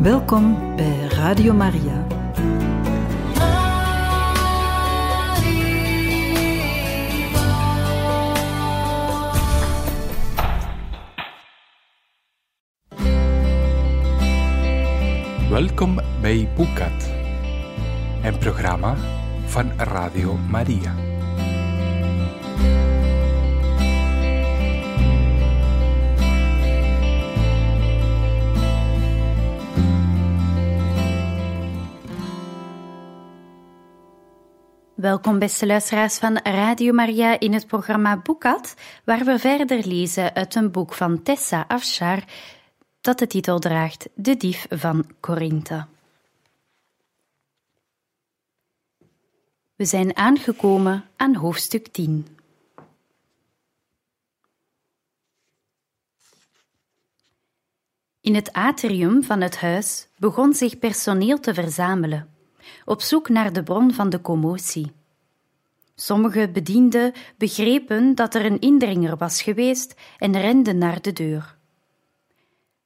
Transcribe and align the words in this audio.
Welkom 0.00 0.76
bij 0.76 1.08
Radio 1.08 1.52
Maria. 1.54 2.06
Welkom 15.50 16.00
bij 16.20 16.48
Boekat, 16.56 17.10
een 18.22 18.38
programma 18.38 18.96
van 19.46 19.70
Radio 19.78 20.36
Maria. 20.50 21.09
Welkom 35.00 35.38
beste 35.38 35.66
luisteraars 35.66 36.18
van 36.18 36.38
Radio 36.42 36.92
Maria 36.92 37.38
in 37.38 37.52
het 37.52 37.66
programma 37.66 38.16
Boekat, 38.16 38.74
waar 39.04 39.24
we 39.24 39.38
verder 39.38 39.86
lezen 39.86 40.34
uit 40.34 40.54
een 40.54 40.70
boek 40.70 40.94
van 40.94 41.22
Tessa 41.22 41.64
Afshar 41.68 42.24
dat 43.00 43.18
de 43.18 43.26
titel 43.26 43.58
draagt 43.58 44.08
De 44.14 44.36
dief 44.36 44.66
van 44.70 45.10
Korinthe. 45.20 45.86
We 49.74 49.84
zijn 49.84 50.16
aangekomen 50.16 51.04
aan 51.16 51.34
hoofdstuk 51.34 51.88
10. 51.88 52.26
In 58.20 58.34
het 58.34 58.52
atrium 58.52 59.22
van 59.22 59.40
het 59.40 59.56
huis 59.56 60.08
begon 60.16 60.54
zich 60.54 60.78
personeel 60.78 61.40
te 61.40 61.54
verzamelen, 61.54 62.34
op 62.84 63.02
zoek 63.02 63.28
naar 63.28 63.52
de 63.52 63.62
bron 63.62 63.94
van 63.94 64.10
de 64.10 64.20
commotie. 64.20 64.92
Sommige 65.94 66.50
bedienden 66.52 67.12
begrepen 67.36 68.14
dat 68.14 68.34
er 68.34 68.44
een 68.44 68.60
indringer 68.60 69.16
was 69.16 69.42
geweest 69.42 69.94
en 70.18 70.40
renden 70.40 70.78
naar 70.78 71.00
de 71.00 71.12
deur. 71.12 71.56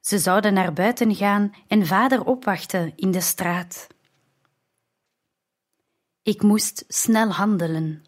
Ze 0.00 0.18
zouden 0.18 0.54
naar 0.54 0.72
buiten 0.72 1.14
gaan 1.14 1.54
en 1.68 1.86
vader 1.86 2.24
opwachten 2.24 2.92
in 2.96 3.10
de 3.10 3.20
straat. 3.20 3.86
Ik 6.22 6.42
moest 6.42 6.84
snel 6.88 7.28
handelen. 7.28 8.04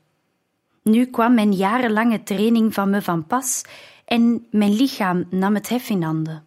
Nu 0.82 1.06
kwam 1.06 1.34
mijn 1.34 1.52
jarenlange 1.52 2.22
training 2.22 2.74
van 2.74 2.90
me 2.90 3.02
van 3.02 3.26
pas 3.26 3.64
en 4.04 4.46
mijn 4.50 4.72
lichaam 4.72 5.26
nam 5.30 5.54
het 5.54 5.68
hef 5.68 5.88
in 5.88 6.02
handen. 6.02 6.46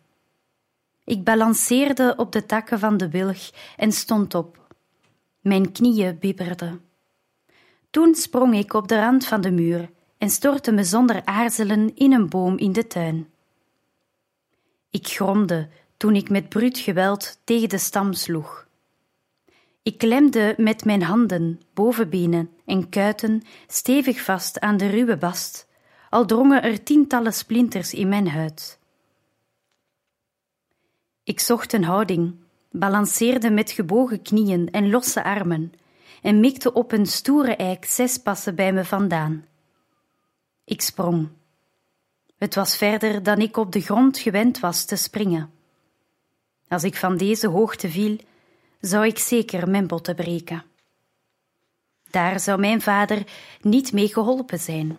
Ik 1.03 1.23
balanceerde 1.23 2.13
op 2.17 2.31
de 2.31 2.45
takken 2.45 2.79
van 2.79 2.97
de 2.97 3.09
wilg 3.09 3.49
en 3.77 3.91
stond 3.91 4.35
op. 4.35 4.58
Mijn 5.39 5.71
knieën 5.71 6.19
bibberden. 6.19 6.81
Toen 7.89 8.15
sprong 8.15 8.55
ik 8.55 8.73
op 8.73 8.87
de 8.87 8.99
rand 8.99 9.25
van 9.25 9.41
de 9.41 9.51
muur 9.51 9.89
en 10.17 10.29
stortte 10.29 10.71
me 10.71 10.83
zonder 10.83 11.25
aarzelen 11.25 11.95
in 11.95 12.13
een 12.13 12.29
boom 12.29 12.57
in 12.57 12.71
de 12.71 12.87
tuin. 12.87 13.29
Ik 14.89 15.07
gromde 15.07 15.69
toen 15.97 16.15
ik 16.15 16.29
met 16.29 16.49
bruut 16.49 16.77
geweld 16.77 17.39
tegen 17.43 17.69
de 17.69 17.77
stam 17.77 18.13
sloeg. 18.13 18.67
Ik 19.83 19.97
klemde 19.97 20.53
met 20.57 20.85
mijn 20.85 21.01
handen, 21.01 21.61
bovenbenen 21.73 22.49
en 22.65 22.89
kuiten 22.89 23.43
stevig 23.67 24.21
vast 24.21 24.59
aan 24.59 24.77
de 24.77 24.87
ruwe 24.87 25.17
bast, 25.17 25.67
al 26.09 26.25
drongen 26.25 26.63
er 26.63 26.83
tientallen 26.83 27.33
splinters 27.33 27.93
in 27.93 28.09
mijn 28.09 28.27
huid. 28.27 28.79
Ik 31.23 31.39
zocht 31.39 31.73
een 31.73 31.83
houding, 31.83 32.35
balanceerde 32.69 33.49
met 33.49 33.71
gebogen 33.71 34.21
knieën 34.21 34.71
en 34.71 34.89
losse 34.89 35.23
armen 35.23 35.73
en 36.21 36.39
mikte 36.39 36.73
op 36.73 36.91
een 36.91 37.05
stoere 37.05 37.55
eik 37.55 37.85
zes 37.85 38.17
passen 38.17 38.55
bij 38.55 38.73
me 38.73 38.85
vandaan. 38.85 39.45
Ik 40.63 40.81
sprong. 40.81 41.29
Het 42.37 42.55
was 42.55 42.77
verder 42.77 43.23
dan 43.23 43.37
ik 43.39 43.57
op 43.57 43.71
de 43.71 43.81
grond 43.81 44.17
gewend 44.17 44.59
was 44.59 44.85
te 44.85 44.95
springen. 44.95 45.51
Als 46.67 46.83
ik 46.83 46.95
van 46.95 47.17
deze 47.17 47.47
hoogte 47.47 47.89
viel, 47.89 48.17
zou 48.79 49.05
ik 49.05 49.17
zeker 49.17 49.69
mijn 49.69 49.87
botten 49.87 50.15
breken. 50.15 50.63
Daar 52.09 52.39
zou 52.39 52.59
mijn 52.59 52.81
vader 52.81 53.23
niet 53.61 53.93
mee 53.93 54.07
geholpen 54.07 54.59
zijn. 54.59 54.97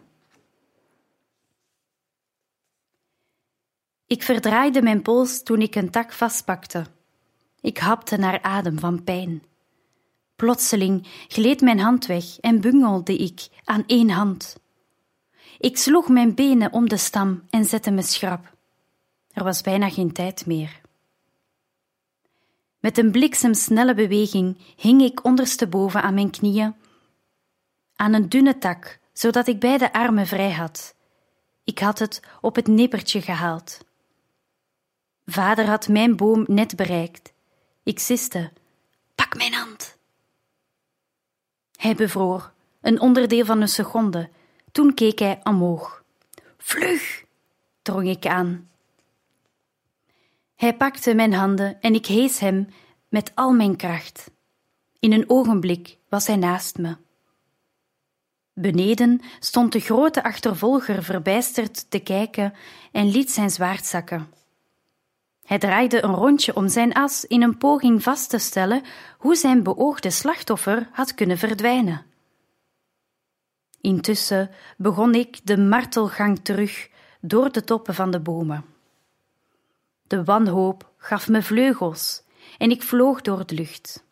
Ik 4.07 4.23
verdraaide 4.23 4.83
mijn 4.83 5.03
pols 5.03 5.43
toen 5.43 5.61
ik 5.61 5.75
een 5.75 5.91
tak 5.91 6.13
vastpakte. 6.13 6.87
Ik 7.61 7.79
hapte 7.79 8.17
naar 8.17 8.43
adem 8.43 8.79
van 8.79 9.05
pijn. 9.05 9.43
Plotseling 10.37 11.07
gleed 11.29 11.61
mijn 11.61 11.79
hand 11.79 12.07
weg 12.07 12.39
en 12.39 12.61
bungelde 12.61 13.17
ik 13.17 13.49
aan 13.65 13.85
één 13.87 14.11
hand. 14.11 14.59
Ik 15.59 15.77
sloeg 15.77 16.09
mijn 16.09 16.35
benen 16.35 16.73
om 16.73 16.89
de 16.89 16.97
stam 16.97 17.43
en 17.51 17.65
zette 17.65 17.91
me 17.91 18.03
schrap. 18.03 18.57
Er 19.33 19.45
was 19.45 19.61
bijna 19.61 19.91
geen 19.91 20.13
tijd 20.13 20.47
meer. 20.47 20.81
Met 22.79 22.99
een 22.99 23.11
bliksemsnelle 23.11 23.95
beweging 23.95 24.59
hing 24.77 25.03
ik 25.03 25.25
ondersteboven 25.25 26.03
aan 26.03 26.15
mijn 26.15 26.31
knieën, 26.31 26.75
aan 27.97 28.13
een 28.13 28.29
dunne 28.29 28.59
tak, 28.59 28.99
zodat 29.13 29.47
ik 29.47 29.61
beide 29.61 29.93
armen 29.93 30.27
vrij 30.27 30.53
had. 30.53 30.95
Ik 31.65 31.79
had 31.79 31.99
het 31.99 32.23
op 32.41 32.55
het 32.55 32.67
nippertje 32.67 33.21
gehaald. 33.23 33.79
Vader 35.27 35.67
had 35.67 35.89
mijn 35.89 36.17
boom 36.17 36.45
net 36.47 36.77
bereikt. 36.77 37.33
Ik 37.83 37.99
siste: 37.99 38.53
Pak 39.15 39.37
mijn 39.37 39.53
hand. 39.53 39.99
Hij 41.77 41.95
bevroor, 41.95 42.53
een 42.81 43.01
onderdeel 43.01 43.45
van 43.45 43.61
een 43.61 43.69
seconde. 43.69 44.31
Toen 44.73 44.95
keek 44.95 45.19
hij 45.19 45.41
omhoog. 45.43 46.05
Vlug! 46.59 47.25
drong 47.83 48.09
ik 48.09 48.27
aan. 48.27 48.71
Hij 50.55 50.77
pakte 50.77 51.15
mijn 51.15 51.33
handen 51.33 51.81
en 51.81 51.95
ik 51.95 52.07
hees 52.07 52.39
hem 52.39 52.69
met 53.09 53.33
al 53.35 53.53
mijn 53.53 53.77
kracht. 53.77 54.31
In 54.99 55.13
een 55.13 55.31
ogenblik 55.31 55.99
was 56.09 56.27
hij 56.27 56.37
naast 56.37 56.79
me. 56.79 56.97
Beneden 58.53 59.21
stond 59.39 59.73
de 59.73 59.81
grote 59.81 60.23
achtervolger 60.23 61.03
verbijsterd 61.03 61.91
te 61.91 61.99
kijken 61.99 62.55
en 62.93 63.11
liet 63.11 63.31
zijn 63.31 63.51
zwaard 63.51 63.87
zakken. 63.87 64.33
Hij 65.45 65.59
draaide 65.59 66.03
een 66.03 66.15
rondje 66.15 66.57
om 66.57 66.69
zijn 66.69 66.93
as 66.93 67.25
in 67.25 67.43
een 67.43 67.59
poging 67.59 68.03
vast 68.03 68.31
te 68.31 68.39
stellen 68.39 68.83
hoe 69.19 69.35
zijn 69.37 69.63
beoogde 69.63 70.11
slachtoffer 70.11 70.89
had 70.93 71.15
kunnen 71.15 71.39
verdwijnen. 71.39 72.07
Intussen 73.81 74.51
begon 74.77 75.15
ik 75.15 75.47
de 75.47 75.59
martelgang 75.59 76.39
terug 76.39 76.89
door 77.21 77.53
de 77.53 77.65
toppen 77.65 77.95
van 77.95 78.11
de 78.11 78.21
bomen. 78.21 78.65
De 80.03 80.25
wanhoop 80.25 80.91
gaf 80.97 81.29
me 81.29 81.43
vleugels 81.43 82.23
en 82.59 82.71
ik 82.71 82.83
vloog 82.83 83.21
door 83.21 83.47
de 83.47 83.55
lucht. 83.55 84.05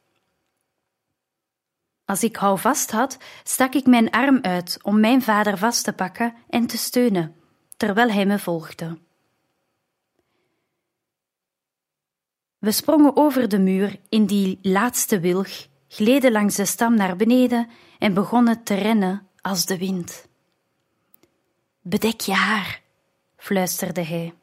Als 2.05 2.23
ik 2.23 2.37
houvast 2.37 2.91
had, 2.91 3.19
stak 3.43 3.75
ik 3.75 3.87
mijn 3.87 4.11
arm 4.11 4.39
uit 4.43 4.79
om 4.83 5.01
mijn 5.01 5.23
vader 5.23 5.59
vast 5.59 5.85
te 5.85 5.93
pakken 5.93 6.35
en 6.49 6.67
te 6.67 6.77
steunen, 6.79 7.37
terwijl 7.77 8.11
hij 8.11 8.27
me 8.27 8.39
volgde. 8.39 8.99
We 12.59 12.73
sprongen 12.73 13.17
over 13.17 13.49
de 13.49 13.59
muur 13.59 14.01
in 14.09 14.27
die 14.27 14.59
laatste 14.63 15.21
wilg, 15.21 15.67
gleden 15.89 16.33
langs 16.33 16.55
de 16.55 16.65
stam 16.65 16.95
naar 16.95 17.17
beneden 17.17 17.69
en 17.99 18.15
begonnen 18.15 18.63
te 18.63 18.75
rennen 18.75 19.27
als 19.41 19.67
de 19.67 19.79
wind. 19.79 20.29
Bedek 21.83 22.21
je 22.21 22.33
haar, 22.33 22.83
fluisterde 23.37 24.05
hij. 24.05 24.35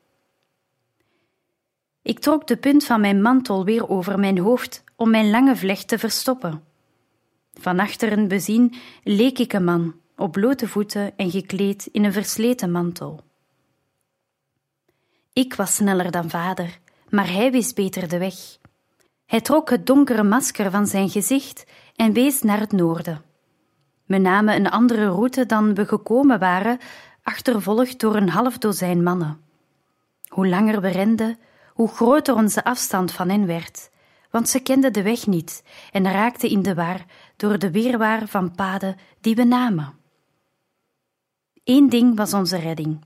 Ik 2.02 2.20
trok 2.20 2.48
de 2.48 2.58
punt 2.58 2.86
van 2.86 3.02
mijn 3.02 3.22
mantel 3.22 3.66
weer 3.66 3.90
over 3.90 4.20
mijn 4.20 4.38
hoofd 4.38 4.84
om 4.96 5.10
mijn 5.10 5.30
lange 5.30 5.56
vlecht 5.56 5.88
te 5.88 5.98
verstoppen. 5.98 6.64
Van 7.54 7.80
achteren 7.80 8.28
bezien 8.28 8.76
leek 9.04 9.40
ik 9.40 9.54
een 9.54 9.64
man, 9.64 9.96
op 10.16 10.32
blote 10.32 10.68
voeten 10.68 11.18
en 11.18 11.32
gekleed 11.32 11.86
in 11.92 12.04
een 12.04 12.14
versleten 12.14 12.72
mantel. 12.72 13.24
Ik 15.34 15.54
was 15.54 15.76
sneller 15.76 16.12
dan 16.12 16.30
vader, 16.30 16.80
maar 17.10 17.32
hij 17.32 17.52
wist 17.52 17.76
beter 17.76 18.08
de 18.08 18.18
weg. 18.18 18.36
Hij 19.26 19.42
trok 19.42 19.70
het 19.70 19.86
donkere 19.86 20.24
masker 20.24 20.72
van 20.72 20.88
zijn 20.88 21.10
gezicht 21.10 21.66
en 21.96 22.14
wees 22.14 22.42
naar 22.42 22.60
het 22.60 22.72
noorden. 22.72 23.22
We 24.06 24.18
namen 24.18 24.56
een 24.56 24.70
andere 24.70 25.08
route 25.08 25.46
dan 25.46 25.74
we 25.74 25.86
gekomen 25.86 26.40
waren, 26.40 26.80
achtervolgd 27.24 28.00
door 28.00 28.16
een 28.16 28.30
half 28.30 28.58
dozijn 28.58 29.04
mannen. 29.04 29.40
Hoe 30.28 30.48
langer 30.48 30.82
we 30.82 30.88
renden, 30.88 31.38
hoe 31.74 31.88
groter 31.88 32.36
onze 32.36 32.64
afstand 32.64 33.12
van 33.12 33.30
hen 33.30 33.46
werd, 33.46 33.90
want 34.32 34.50
ze 34.50 34.60
kenden 34.60 34.94
de 34.94 35.02
weg 35.02 35.28
niet 35.28 35.64
en 35.92 36.12
raakten 36.12 36.50
in 36.50 36.62
de 36.62 36.74
war 36.74 37.06
door 37.36 37.60
de 37.60 37.72
weerwaar 37.72 38.28
van 38.28 38.52
paden 38.52 38.96
die 39.22 39.36
we 39.36 39.44
namen. 39.44 39.94
Eén 41.64 41.90
ding 41.90 42.18
was 42.18 42.34
onze 42.34 42.58
redding. 42.58 43.06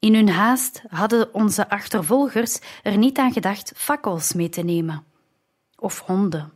In 0.00 0.14
hun 0.14 0.28
haast 0.28 0.82
hadden 0.88 1.34
onze 1.34 1.68
achtervolgers 1.68 2.58
er 2.82 2.96
niet 2.96 3.18
aan 3.18 3.32
gedacht 3.32 3.72
fakkels 3.76 4.32
mee 4.32 4.48
te 4.48 4.62
nemen. 4.62 5.04
Of 5.76 6.00
honden. 6.00 6.52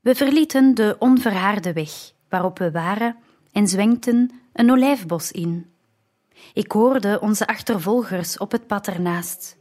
We 0.00 0.14
verlieten 0.14 0.74
de 0.74 0.96
onverhaarde 0.98 1.72
weg 1.72 2.12
waarop 2.28 2.58
we 2.58 2.70
waren 2.70 3.16
en 3.52 3.68
zwenkten 3.68 4.30
een 4.52 4.70
olijfbos 4.70 5.32
in. 5.32 5.72
Ik 6.52 6.72
hoorde 6.72 7.20
onze 7.20 7.46
achtervolgers 7.46 8.38
op 8.38 8.52
het 8.52 8.66
pad 8.66 8.86
ernaast. 8.86 9.56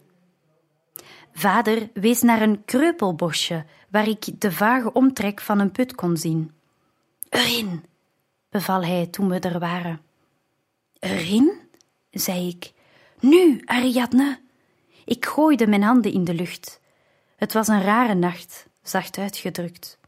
Vader 1.33 1.89
wees 1.93 2.21
naar 2.21 2.41
een 2.41 2.65
kreupelbosje 2.65 3.65
waar 3.89 4.07
ik 4.07 4.41
de 4.41 4.51
vage 4.51 4.93
omtrek 4.93 5.41
van 5.41 5.59
een 5.59 5.71
put 5.71 5.95
kon 5.95 6.17
zien. 6.17 6.51
Erin, 7.29 7.83
beval 8.49 8.83
hij 8.83 9.07
toen 9.07 9.29
we 9.29 9.39
er 9.39 9.59
waren. 9.59 10.01
Erin? 10.99 11.62
Zei 12.13 12.47
ik. 12.47 12.71
Nu, 13.19 13.61
Ariadne! 13.65 14.39
Ik 15.05 15.25
gooide 15.25 15.67
mijn 15.67 15.83
handen 15.83 16.13
in 16.13 16.23
de 16.23 16.33
lucht. 16.33 16.79
Het 17.35 17.53
was 17.53 17.67
een 17.67 17.81
rare 17.81 18.13
nacht, 18.13 18.67
zacht 18.81 19.17
uitgedrukt. 19.17 19.99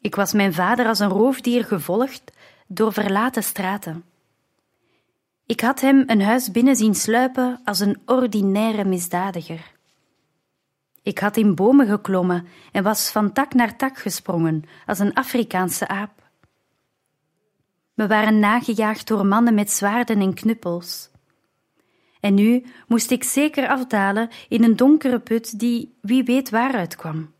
Ik 0.00 0.14
was 0.14 0.32
mijn 0.32 0.54
vader 0.54 0.86
als 0.86 0.98
een 0.98 1.08
roofdier 1.08 1.64
gevolgd 1.64 2.32
door 2.66 2.92
verlaten 2.92 3.42
straten. 3.42 4.04
Ik 5.46 5.60
had 5.60 5.80
hem 5.80 6.02
een 6.06 6.22
huis 6.22 6.50
binnen 6.50 6.76
zien 6.76 6.94
sluipen 6.94 7.60
als 7.64 7.80
een 7.80 8.02
ordinaire 8.06 8.84
misdadiger. 8.84 9.72
Ik 11.02 11.18
had 11.18 11.36
in 11.36 11.54
bomen 11.54 11.86
geklommen 11.86 12.46
en 12.72 12.82
was 12.82 13.10
van 13.10 13.32
tak 13.32 13.54
naar 13.54 13.76
tak 13.76 13.98
gesprongen 13.98 14.64
als 14.86 14.98
een 14.98 15.14
Afrikaanse 15.14 15.88
aap. 15.88 16.28
We 17.94 18.06
waren 18.06 18.38
nagejaagd 18.38 19.06
door 19.06 19.26
mannen 19.26 19.54
met 19.54 19.70
zwaarden 19.70 20.20
en 20.20 20.34
knuppels. 20.34 21.09
En 22.20 22.34
nu 22.34 22.64
moest 22.86 23.10
ik 23.10 23.24
zeker 23.24 23.68
afdalen 23.68 24.30
in 24.48 24.64
een 24.64 24.76
donkere 24.76 25.20
put 25.20 25.58
die 25.58 25.94
wie 26.00 26.24
weet 26.24 26.50
waaruit 26.50 26.96
kwam. 26.96 27.32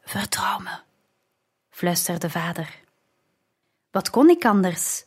Vertrouw 0.00 0.58
me, 0.58 0.78
fluisterde 1.70 2.30
vader. 2.30 2.80
Wat 3.90 4.10
kon 4.10 4.28
ik 4.28 4.44
anders? 4.44 5.04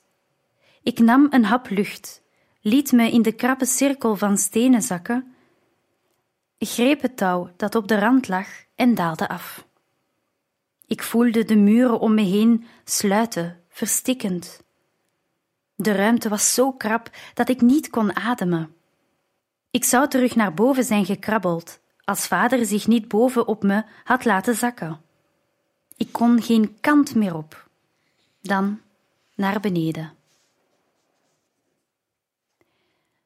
Ik 0.84 1.00
nam 1.00 1.28
een 1.30 1.46
hap 1.46 1.70
lucht, 1.70 2.22
liet 2.62 2.92
me 2.92 3.12
in 3.12 3.22
de 3.22 3.32
krappe 3.32 3.66
cirkel 3.66 4.16
van 4.16 4.38
stenen 4.38 4.82
zakken, 4.82 5.36
greep 6.58 7.02
het 7.02 7.18
touw 7.18 7.52
dat 7.58 7.76
op 7.76 7.88
de 7.88 8.00
rand 8.00 8.28
lag 8.28 8.48
en 8.76 8.96
daalde 8.96 9.30
af. 9.30 9.68
Ik 10.88 11.04
voelde 11.04 11.46
de 11.46 11.56
muren 11.56 12.00
om 12.00 12.14
me 12.14 12.22
heen 12.22 12.66
sluiten, 12.84 13.64
verstikkend. 13.70 14.64
De 15.82 15.92
ruimte 15.92 16.30
was 16.30 16.54
zo 16.54 16.72
krap 16.72 17.10
dat 17.34 17.50
ik 17.50 17.62
niet 17.62 17.90
kon 17.90 18.16
ademen. 18.16 18.76
Ik 19.72 19.84
zou 19.84 20.08
terug 20.08 20.36
naar 20.36 20.54
boven 20.54 20.84
zijn 20.84 21.06
gekrabbeld, 21.06 21.80
als 22.04 22.28
vader 22.28 22.66
zich 22.66 22.88
niet 22.88 23.08
boven 23.08 23.48
op 23.48 23.64
me 23.64 23.84
had 24.04 24.26
laten 24.26 24.56
zakken. 24.56 25.02
Ik 25.98 26.12
kon 26.12 26.42
geen 26.42 26.78
kant 26.82 27.16
meer 27.16 27.36
op. 27.36 27.70
Dan 28.42 28.82
naar 29.36 29.60
beneden. 29.60 30.14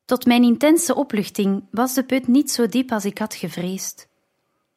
Tot 0.05 0.25
mijn 0.25 0.43
intense 0.43 0.95
opluchting 0.95 1.63
was 1.71 1.93
de 1.93 2.03
put 2.03 2.27
niet 2.27 2.51
zo 2.51 2.67
diep 2.67 2.91
als 2.91 3.05
ik 3.05 3.17
had 3.17 3.35
gevreesd. 3.35 4.07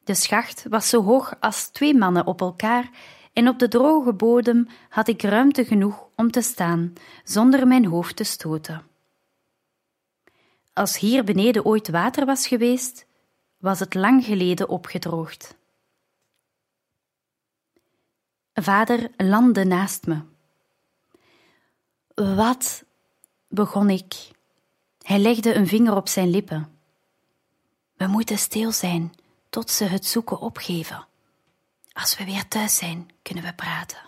De 0.03 0.13
schacht 0.13 0.65
was 0.69 0.89
zo 0.89 1.03
hoog 1.03 1.33
als 1.39 1.67
twee 1.67 1.95
mannen 1.95 2.25
op 2.25 2.41
elkaar 2.41 2.89
en 3.33 3.47
op 3.47 3.59
de 3.59 3.67
droge 3.67 4.13
bodem 4.13 4.67
had 4.89 5.07
ik 5.07 5.21
ruimte 5.21 5.65
genoeg 5.65 6.06
om 6.17 6.31
te 6.31 6.41
staan, 6.41 6.93
zonder 7.23 7.67
mijn 7.67 7.85
hoofd 7.85 8.15
te 8.15 8.23
stoten. 8.23 8.87
Als 10.73 10.97
hier 10.97 11.23
beneden 11.23 11.65
ooit 11.65 11.89
water 11.89 12.25
was 12.25 12.47
geweest, 12.47 13.05
was 13.57 13.79
het 13.79 13.93
lang 13.93 14.25
geleden 14.25 14.69
opgedroogd. 14.69 15.55
Vader 18.53 19.11
landde 19.17 19.63
naast 19.63 20.05
me. 20.05 20.21
Wat? 22.13 22.83
begon 23.47 23.89
ik. 23.89 24.31
Hij 25.01 25.19
legde 25.19 25.53
een 25.53 25.67
vinger 25.67 25.95
op 25.95 26.07
zijn 26.07 26.29
lippen. 26.29 26.79
We 27.93 28.07
moeten 28.07 28.37
stil 28.37 28.71
zijn 28.71 29.13
tot 29.49 29.69
ze 29.69 29.83
het 29.83 30.05
zoeken 30.05 30.39
opgeven. 30.39 31.07
Als 31.91 32.17
we 32.17 32.25
weer 32.25 32.47
thuis 32.47 32.75
zijn, 32.75 33.09
kunnen 33.21 33.43
we 33.43 33.53
praten. 33.53 34.07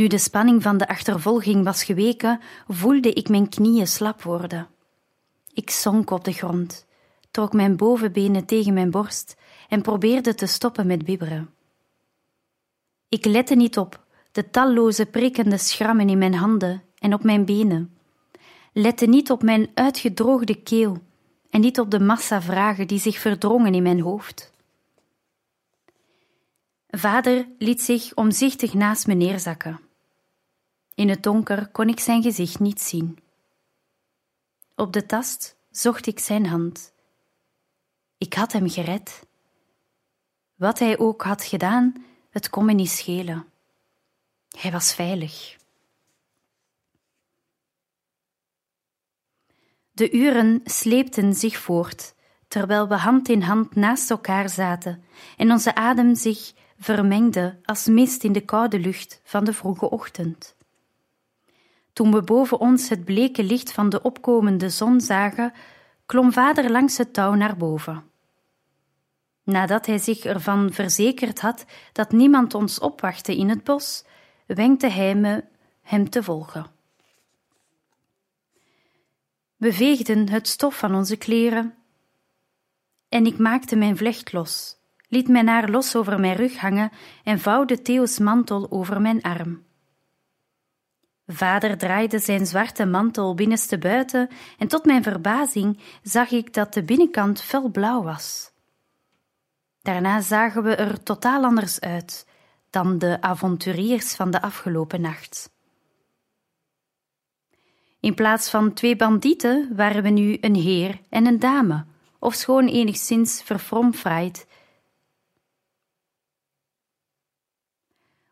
Nu 0.00 0.06
de 0.06 0.18
spanning 0.18 0.62
van 0.62 0.78
de 0.78 0.88
achtervolging 0.88 1.64
was 1.64 1.84
geweken, 1.84 2.40
voelde 2.68 3.12
ik 3.12 3.28
mijn 3.28 3.48
knieën 3.48 3.86
slap 3.86 4.22
worden. 4.22 4.68
Ik 5.54 5.70
zonk 5.70 6.10
op 6.10 6.24
de 6.24 6.32
grond, 6.32 6.86
trok 7.30 7.52
mijn 7.52 7.76
bovenbenen 7.76 8.44
tegen 8.44 8.74
mijn 8.74 8.90
borst 8.90 9.36
en 9.68 9.82
probeerde 9.82 10.34
te 10.34 10.46
stoppen 10.46 10.86
met 10.86 11.04
bibberen. 11.04 11.50
Ik 13.08 13.24
lette 13.24 13.54
niet 13.54 13.78
op 13.78 14.04
de 14.32 14.50
talloze 14.50 15.06
prikkende 15.06 15.58
schrammen 15.58 16.08
in 16.08 16.18
mijn 16.18 16.34
handen 16.34 16.82
en 16.98 17.14
op 17.14 17.22
mijn 17.22 17.44
benen, 17.44 17.96
lette 18.72 19.06
niet 19.06 19.30
op 19.30 19.42
mijn 19.42 19.70
uitgedroogde 19.74 20.54
keel 20.54 20.98
en 21.50 21.60
niet 21.60 21.80
op 21.80 21.90
de 21.90 22.00
massa 22.00 22.42
vragen 22.42 22.86
die 22.86 22.98
zich 22.98 23.18
verdrongen 23.18 23.74
in 23.74 23.82
mijn 23.82 24.00
hoofd. 24.00 24.52
Vader 26.88 27.48
liet 27.58 27.82
zich 27.82 28.14
omzichtig 28.14 28.74
naast 28.74 29.06
me 29.06 29.14
neerzakken. 29.14 29.88
In 31.00 31.08
het 31.08 31.22
donker 31.22 31.68
kon 31.68 31.88
ik 31.88 32.00
zijn 32.00 32.22
gezicht 32.22 32.58
niet 32.58 32.80
zien. 32.80 33.18
Op 34.74 34.92
de 34.92 35.06
tast 35.06 35.56
zocht 35.70 36.06
ik 36.06 36.18
zijn 36.18 36.46
hand. 36.46 36.92
Ik 38.18 38.34
had 38.34 38.52
hem 38.52 38.68
gered. 38.68 39.26
Wat 40.54 40.78
hij 40.78 40.98
ook 40.98 41.22
had 41.22 41.44
gedaan, 41.44 42.04
het 42.30 42.50
kon 42.50 42.64
me 42.64 42.72
niet 42.72 42.90
schelen. 42.90 43.46
Hij 44.48 44.72
was 44.72 44.94
veilig. 44.94 45.56
De 49.90 50.10
uren 50.10 50.60
sleepten 50.64 51.34
zich 51.34 51.58
voort, 51.58 52.14
terwijl 52.48 52.88
we 52.88 52.96
hand 52.96 53.28
in 53.28 53.42
hand 53.42 53.74
naast 53.74 54.10
elkaar 54.10 54.48
zaten 54.48 55.04
en 55.36 55.50
onze 55.50 55.74
adem 55.74 56.14
zich 56.14 56.52
vermengde 56.78 57.58
als 57.62 57.86
mist 57.86 58.24
in 58.24 58.32
de 58.32 58.44
koude 58.44 58.78
lucht 58.78 59.20
van 59.24 59.44
de 59.44 59.52
vroege 59.52 59.90
ochtend. 59.90 60.58
Toen 62.00 62.12
we 62.12 62.22
boven 62.22 62.60
ons 62.60 62.88
het 62.88 63.04
bleke 63.04 63.44
licht 63.44 63.72
van 63.72 63.88
de 63.88 64.02
opkomende 64.02 64.68
zon 64.68 65.00
zagen, 65.00 65.52
klom 66.06 66.32
vader 66.32 66.70
langs 66.70 66.96
het 66.96 67.12
touw 67.12 67.34
naar 67.34 67.56
boven. 67.56 68.04
Nadat 69.42 69.86
hij 69.86 69.98
zich 69.98 70.24
ervan 70.24 70.72
verzekerd 70.72 71.40
had 71.40 71.64
dat 71.92 72.12
niemand 72.12 72.54
ons 72.54 72.78
opwachtte 72.78 73.36
in 73.36 73.48
het 73.48 73.64
bos, 73.64 74.04
wenkte 74.46 74.86
hij 74.86 75.14
me 75.14 75.44
hem 75.82 76.10
te 76.10 76.22
volgen. 76.22 76.66
We 79.56 79.72
veegden 79.72 80.28
het 80.28 80.48
stof 80.48 80.78
van 80.78 80.94
onze 80.94 81.16
kleren 81.16 81.74
en 83.08 83.26
ik 83.26 83.38
maakte 83.38 83.76
mijn 83.76 83.96
vlecht 83.96 84.32
los, 84.32 84.76
liet 85.08 85.28
mijn 85.28 85.48
haar 85.48 85.70
los 85.70 85.96
over 85.96 86.20
mijn 86.20 86.36
rug 86.36 86.56
hangen 86.56 86.90
en 87.24 87.40
vouwde 87.40 87.82
Theo's 87.82 88.18
mantel 88.18 88.66
over 88.70 89.00
mijn 89.00 89.22
arm. 89.22 89.68
Vader 91.32 91.78
draaide 91.78 92.18
zijn 92.18 92.46
zwarte 92.46 92.86
mantel 92.86 93.34
binnenste 93.34 93.78
buiten 93.78 94.28
en 94.58 94.68
tot 94.68 94.84
mijn 94.84 95.02
verbazing 95.02 95.78
zag 96.02 96.30
ik 96.30 96.54
dat 96.54 96.74
de 96.74 96.82
binnenkant 96.82 97.40
felblauw 97.40 98.02
was. 98.02 98.52
Daarna 99.82 100.20
zagen 100.20 100.62
we 100.62 100.74
er 100.74 101.02
totaal 101.02 101.44
anders 101.44 101.80
uit 101.80 102.26
dan 102.70 102.98
de 102.98 103.16
avonturiers 103.20 104.14
van 104.14 104.30
de 104.30 104.42
afgelopen 104.42 105.00
nacht. 105.00 105.50
In 108.00 108.14
plaats 108.14 108.50
van 108.50 108.72
twee 108.72 108.96
bandieten 108.96 109.76
waren 109.76 110.02
we 110.02 110.08
nu 110.08 110.38
een 110.40 110.54
heer 110.54 111.00
en 111.08 111.26
een 111.26 111.38
dame, 111.38 111.84
ofschoon 112.18 112.66
enigszins 112.66 113.42
verfromfraaid. 113.42 114.46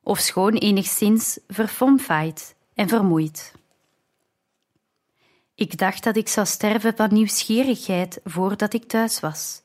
Ofschoon 0.02 0.54
enigszins 0.54 1.38
verfomfaaid 1.46 2.56
en 2.78 2.88
vermoeid. 2.88 3.52
Ik 5.54 5.78
dacht 5.78 6.04
dat 6.04 6.16
ik 6.16 6.28
zou 6.28 6.46
sterven 6.46 6.96
van 6.96 7.12
nieuwsgierigheid 7.12 8.20
voordat 8.24 8.72
ik 8.72 8.84
thuis 8.84 9.20
was. 9.20 9.62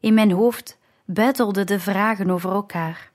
In 0.00 0.14
mijn 0.14 0.30
hoofd 0.30 0.78
buitelden 1.04 1.66
de 1.66 1.80
vragen 1.80 2.30
over 2.30 2.50
elkaar. 2.50 3.12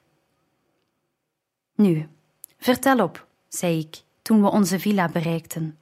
Nu, 1.75 2.07
vertel 2.57 3.03
op, 3.03 3.27
zei 3.47 3.79
ik 3.79 4.01
toen 4.21 4.41
we 4.41 4.49
onze 4.49 4.79
villa 4.79 5.09
bereikten. 5.09 5.77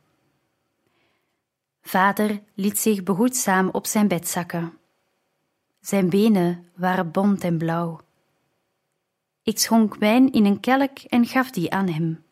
Vader 1.81 2.41
liet 2.53 2.79
zich 2.79 3.03
behoedzaam 3.03 3.69
op 3.69 3.85
zijn 3.85 4.07
bed 4.07 4.27
zakken. 4.27 4.77
Zijn 5.81 6.09
benen 6.09 6.69
waren 6.73 7.11
bont 7.11 7.43
en 7.43 7.57
blauw. 7.57 7.99
Ik 9.43 9.59
schonk 9.59 9.95
wijn 9.95 10.31
in 10.31 10.45
een 10.45 10.59
kelk 10.59 10.99
en 10.99 11.25
gaf 11.25 11.51
die 11.51 11.71
aan 11.71 11.87
hem. 11.87 12.23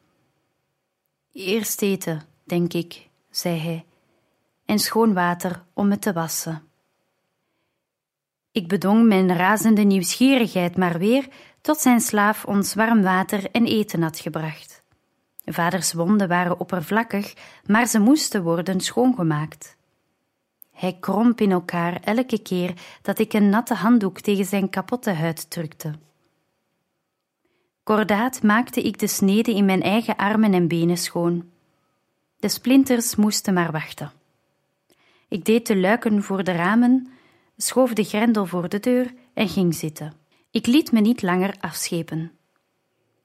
Eerst 1.34 1.82
eten, 1.82 2.22
denk 2.44 2.74
ik, 2.74 3.10
zei 3.30 3.60
hij, 3.60 3.86
en 4.66 4.80
schoon 4.80 5.14
water 5.14 5.64
om 5.74 5.88
me 5.88 6.00
te 6.00 6.14
wassen. 6.14 6.62
Ik 8.52 8.68
bedong 8.68 9.08
mijn 9.08 9.36
razende 9.36 9.82
nieuwsgierigheid 9.82 10.78
maar 10.78 10.98
weer 10.98 11.28
tot 11.62 11.78
zijn 11.78 12.00
slaaf 12.02 12.46
ons 12.46 12.74
warm 12.74 13.02
water 13.02 13.52
en 13.52 13.66
eten 13.66 14.02
had 14.02 14.20
gebracht. 14.20 14.84
Vaders 15.46 15.94
wonden 15.94 16.28
waren 16.28 16.60
oppervlakkig, 16.60 17.34
maar 17.66 17.88
ze 17.88 18.00
moesten 18.00 18.44
worden 18.44 18.82
schoongemaakt. 18.82 19.78
Hij 20.72 20.98
kromp 21.00 21.42
in 21.42 21.52
elkaar 21.52 22.02
elke 22.02 22.42
keer 22.42 22.74
dat 23.02 23.20
ik 23.20 23.34
een 23.34 23.50
natte 23.50 23.74
handdoek 23.74 24.20
tegen 24.20 24.46
zijn 24.46 24.70
kapotte 24.70 25.12
huid 25.12 25.50
drukte. 25.50 25.94
Kordaat 27.84 28.44
maakte 28.44 28.82
ik 28.82 29.00
de 29.00 29.08
sneden 29.08 29.56
in 29.56 29.66
mijn 29.66 29.82
eigen 29.82 30.16
armen 30.16 30.54
en 30.54 30.68
benen 30.68 30.98
schoon. 30.98 31.50
De 32.40 32.50
splinters 32.50 33.16
moesten 33.16 33.54
maar 33.54 33.72
wachten. 33.72 34.12
Ik 35.28 35.46
deed 35.46 35.68
de 35.68 35.78
luiken 35.78 36.24
voor 36.24 36.44
de 36.44 36.52
ramen, 36.52 37.08
schoof 37.58 37.94
de 37.94 38.04
grendel 38.04 38.46
voor 38.46 38.70
de 38.70 38.80
deur 38.80 39.14
en 39.34 39.50
ging 39.50 39.76
zitten. 39.76 40.14
Ik 40.52 40.66
liet 40.66 40.92
me 40.92 41.00
niet 41.00 41.22
langer 41.22 41.56
afschepen. 41.60 42.32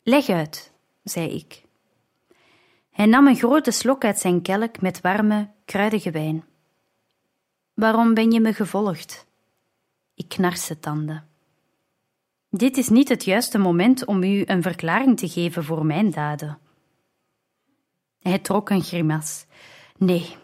Leg 0.02 0.28
uit, 0.28 0.72
zei 1.02 1.28
ik. 1.28 1.62
Hij 2.90 3.06
nam 3.06 3.26
een 3.26 3.36
grote 3.36 3.70
slok 3.70 4.04
uit 4.04 4.18
zijn 4.18 4.42
kelk 4.42 4.80
met 4.80 5.00
warme, 5.00 5.48
kruidige 5.64 6.10
wijn. 6.10 6.44
Waarom 7.74 8.14
ben 8.14 8.30
je 8.30 8.40
me 8.40 8.52
gevolgd? 8.52 9.26
Ik 10.14 10.28
knarste 10.28 10.78
tanden. 10.78 11.27
Dit 12.50 12.76
is 12.76 12.88
niet 12.88 13.08
het 13.08 13.24
juiste 13.24 13.58
moment 13.58 14.04
om 14.04 14.22
u 14.22 14.42
een 14.46 14.62
verklaring 14.62 15.18
te 15.18 15.28
geven 15.28 15.64
voor 15.64 15.86
mijn 15.86 16.10
daden. 16.10 16.58
Hij 18.18 18.38
trok 18.38 18.70
een 18.70 18.82
grimas. 18.82 19.46
Nee. 19.96 20.36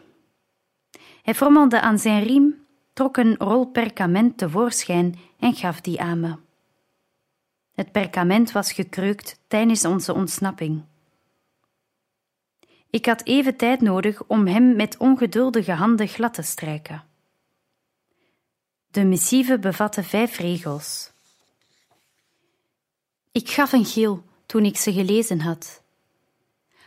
Hij 1.22 1.34
frommelde 1.34 1.80
aan 1.80 1.98
zijn 1.98 2.22
riem, 2.22 2.66
trok 2.92 3.16
een 3.16 3.36
rol 3.36 3.66
perkament 3.66 4.38
tevoorschijn 4.38 5.18
en 5.38 5.54
gaf 5.54 5.80
die 5.80 6.00
aan 6.00 6.20
me. 6.20 6.36
Het 7.74 7.92
perkament 7.92 8.52
was 8.52 8.72
gekreukt 8.72 9.40
tijdens 9.46 9.84
onze 9.84 10.14
ontsnapping. 10.14 10.84
Ik 12.90 13.06
had 13.06 13.24
even 13.24 13.56
tijd 13.56 13.80
nodig 13.80 14.24
om 14.26 14.46
hem 14.46 14.76
met 14.76 14.96
ongeduldige 14.96 15.72
handen 15.72 16.08
glad 16.08 16.34
te 16.34 16.42
strijken. 16.42 17.04
De 18.86 19.04
missieve 19.04 19.58
bevatte 19.58 20.02
vijf 20.02 20.38
regels. 20.38 21.13
Ik 23.34 23.50
gaf 23.50 23.72
een 23.72 23.84
gil 23.84 24.24
toen 24.46 24.64
ik 24.64 24.76
ze 24.76 24.92
gelezen 24.92 25.40
had. 25.40 25.82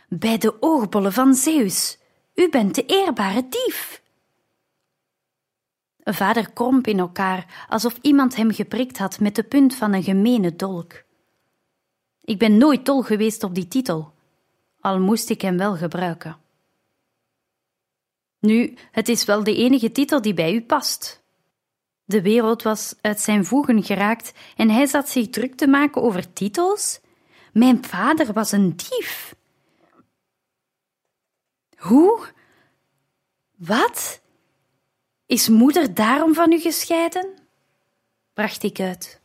Bij 0.08 0.38
de 0.38 0.62
oogbollen 0.62 1.12
van 1.12 1.34
Zeus, 1.34 1.98
u 2.34 2.48
bent 2.48 2.74
de 2.74 2.84
eerbare 2.86 3.48
dief. 3.48 4.02
Vader 6.04 6.50
kromp 6.50 6.86
in 6.86 6.98
elkaar, 6.98 7.66
alsof 7.68 7.98
iemand 8.00 8.36
hem 8.36 8.52
geprikt 8.52 8.98
had 8.98 9.20
met 9.20 9.34
de 9.34 9.42
punt 9.42 9.74
van 9.74 9.92
een 9.92 10.02
gemene 10.02 10.56
dolk. 10.56 11.02
Ik 12.24 12.38
ben 12.38 12.58
nooit 12.58 12.86
dol 12.86 13.02
geweest 13.02 13.42
op 13.42 13.54
die 13.54 13.68
titel, 13.68 14.12
al 14.80 15.00
moest 15.00 15.30
ik 15.30 15.40
hem 15.40 15.58
wel 15.58 15.76
gebruiken. 15.76 16.36
Nu, 18.38 18.76
het 18.90 19.08
is 19.08 19.24
wel 19.24 19.44
de 19.44 19.56
enige 19.56 19.92
titel 19.92 20.22
die 20.22 20.34
bij 20.34 20.54
u 20.54 20.62
past. 20.62 21.22
De 22.08 22.22
wereld 22.22 22.62
was 22.62 22.94
uit 23.00 23.20
zijn 23.20 23.44
voegen 23.44 23.82
geraakt 23.82 24.32
en 24.56 24.70
hij 24.70 24.86
zat 24.86 25.08
zich 25.08 25.28
druk 25.28 25.54
te 25.54 25.66
maken 25.66 26.02
over 26.02 26.32
titels. 26.32 27.00
Mijn 27.52 27.84
vader 27.84 28.32
was 28.32 28.52
een 28.52 28.76
dief. 28.76 29.34
Hoe? 31.76 32.26
Wat? 33.56 34.20
Is 35.26 35.48
moeder 35.48 35.94
daarom 35.94 36.34
van 36.34 36.52
u 36.52 36.58
gescheiden? 36.58 37.34
bracht 38.32 38.62
ik 38.62 38.80
uit. 38.80 39.20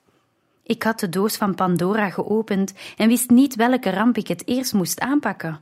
Ik 0.63 0.83
had 0.83 0.99
de 0.99 1.09
doos 1.09 1.35
van 1.35 1.55
Pandora 1.55 2.09
geopend 2.09 2.73
en 2.97 3.07
wist 3.07 3.29
niet 3.29 3.55
welke 3.55 3.89
ramp 3.89 4.17
ik 4.17 4.27
het 4.27 4.47
eerst 4.47 4.73
moest 4.73 4.99
aanpakken. 4.99 5.61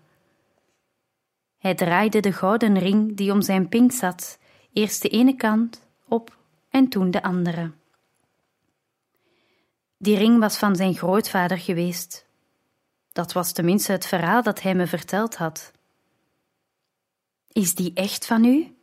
Hij 1.57 1.75
draaide 1.75 2.19
de 2.19 2.33
gouden 2.33 2.79
ring 2.79 3.17
die 3.17 3.31
om 3.31 3.41
zijn 3.41 3.69
pink 3.69 3.91
zat, 3.91 4.37
eerst 4.73 5.01
de 5.01 5.09
ene 5.09 5.35
kant 5.35 5.89
en 6.71 6.87
toen 6.87 7.11
de 7.11 7.23
andere. 7.23 7.71
Die 9.97 10.17
ring 10.17 10.39
was 10.39 10.57
van 10.57 10.75
zijn 10.75 10.95
grootvader 10.95 11.57
geweest. 11.57 12.25
Dat 13.11 13.33
was 13.33 13.51
tenminste 13.51 13.91
het 13.91 14.05
verhaal 14.05 14.43
dat 14.43 14.61
hij 14.61 14.75
me 14.75 14.87
verteld 14.87 15.35
had. 15.35 15.71
Is 17.51 17.75
die 17.75 17.93
echt 17.93 18.25
van 18.25 18.45
u? 18.45 18.75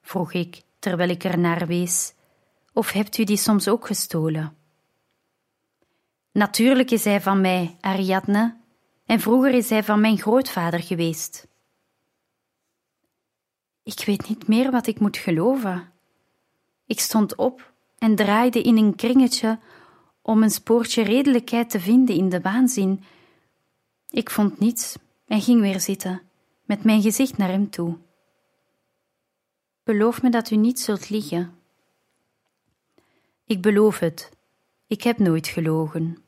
vroeg 0.00 0.32
ik 0.32 0.62
terwijl 0.78 1.08
ik 1.08 1.24
er 1.24 1.38
naar 1.38 1.66
wees. 1.66 2.14
Of 2.72 2.92
hebt 2.92 3.18
u 3.18 3.24
die 3.24 3.36
soms 3.36 3.68
ook 3.68 3.86
gestolen? 3.86 4.56
Natuurlijk 6.32 6.90
is 6.90 7.04
hij 7.04 7.20
van 7.20 7.40
mij, 7.40 7.76
Ariadne, 7.80 8.56
en 9.06 9.20
vroeger 9.20 9.54
is 9.54 9.70
hij 9.70 9.84
van 9.84 10.00
mijn 10.00 10.18
grootvader 10.18 10.82
geweest. 10.82 11.46
Ik 13.82 14.04
weet 14.04 14.28
niet 14.28 14.48
meer 14.48 14.70
wat 14.70 14.86
ik 14.86 15.00
moet 15.00 15.16
geloven. 15.16 15.92
Ik 16.86 17.00
stond 17.00 17.34
op 17.34 17.72
en 17.98 18.14
draaide 18.14 18.62
in 18.62 18.76
een 18.76 18.94
kringetje 18.94 19.58
om 20.22 20.42
een 20.42 20.50
spoortje 20.50 21.02
redelijkheid 21.02 21.70
te 21.70 21.80
vinden 21.80 22.16
in 22.16 22.28
de 22.28 22.40
waanzin. 22.40 23.04
Ik 24.10 24.30
vond 24.30 24.58
niets 24.58 24.96
en 25.26 25.40
ging 25.40 25.60
weer 25.60 25.80
zitten, 25.80 26.22
met 26.64 26.84
mijn 26.84 27.02
gezicht 27.02 27.36
naar 27.36 27.48
hem 27.48 27.70
toe. 27.70 27.96
Beloof 29.82 30.22
me 30.22 30.30
dat 30.30 30.50
u 30.50 30.56
niet 30.56 30.80
zult 30.80 31.08
liegen. 31.10 31.54
Ik 33.44 33.62
beloof 33.62 33.98
het. 33.98 34.30
Ik 34.86 35.02
heb 35.02 35.18
nooit 35.18 35.48
gelogen. 35.48 36.24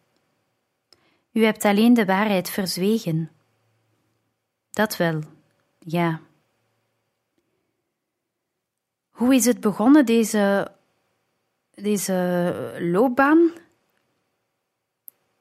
U 1.33 1.45
hebt 1.45 1.65
alleen 1.65 1.95
de 1.95 2.05
waarheid 2.05 2.51
verzwegen. 2.51 3.31
Dat 4.71 4.97
wel, 4.97 5.21
ja. 5.79 6.21
Hoe 9.19 9.35
is 9.35 9.45
het 9.45 9.61
begonnen, 9.61 10.07
deze, 10.07 10.71
deze 11.75 12.77
loopbaan? 12.81 13.51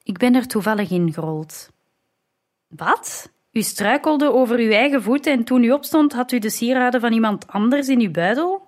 Ik 0.03 0.17
ben 0.17 0.35
er 0.35 0.47
toevallig 0.47 0.89
in 0.89 1.13
gerold. 1.13 1.69
Wat? 2.67 3.31
U 3.51 3.61
struikelde 3.61 4.33
over 4.33 4.57
uw 4.57 4.71
eigen 4.71 5.03
voeten 5.03 5.31
en 5.31 5.43
toen 5.43 5.63
u 5.63 5.71
opstond 5.71 6.13
had 6.13 6.31
u 6.31 6.39
de 6.39 6.49
sieraden 6.49 7.01
van 7.01 7.13
iemand 7.13 7.47
anders 7.47 7.87
in 7.87 7.99
uw 7.99 8.11
buidel? 8.11 8.65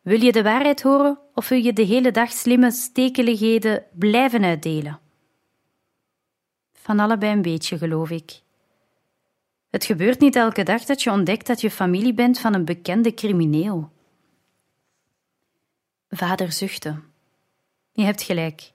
Wil 0.00 0.22
je 0.22 0.32
de 0.32 0.42
waarheid 0.42 0.82
horen 0.82 1.18
of 1.34 1.48
wil 1.48 1.58
je 1.58 1.72
de 1.72 1.82
hele 1.82 2.10
dag 2.10 2.30
slimme 2.30 2.70
stekeligheden 2.70 3.84
blijven 3.92 4.44
uitdelen? 4.44 5.00
Van 6.72 6.98
allebei 6.98 7.32
een 7.32 7.42
beetje, 7.42 7.78
geloof 7.78 8.10
ik. 8.10 8.44
Het 9.70 9.84
gebeurt 9.84 10.20
niet 10.20 10.36
elke 10.36 10.62
dag 10.62 10.84
dat 10.84 11.02
je 11.02 11.10
ontdekt 11.10 11.46
dat 11.46 11.60
je 11.60 11.70
familie 11.70 12.14
bent 12.14 12.38
van 12.38 12.54
een 12.54 12.64
bekende 12.64 13.14
crimineel. 13.14 13.90
Vader 16.10 16.52
zuchtte. 16.52 17.00
Je 17.92 18.02
hebt 18.02 18.22
gelijk. 18.22 18.72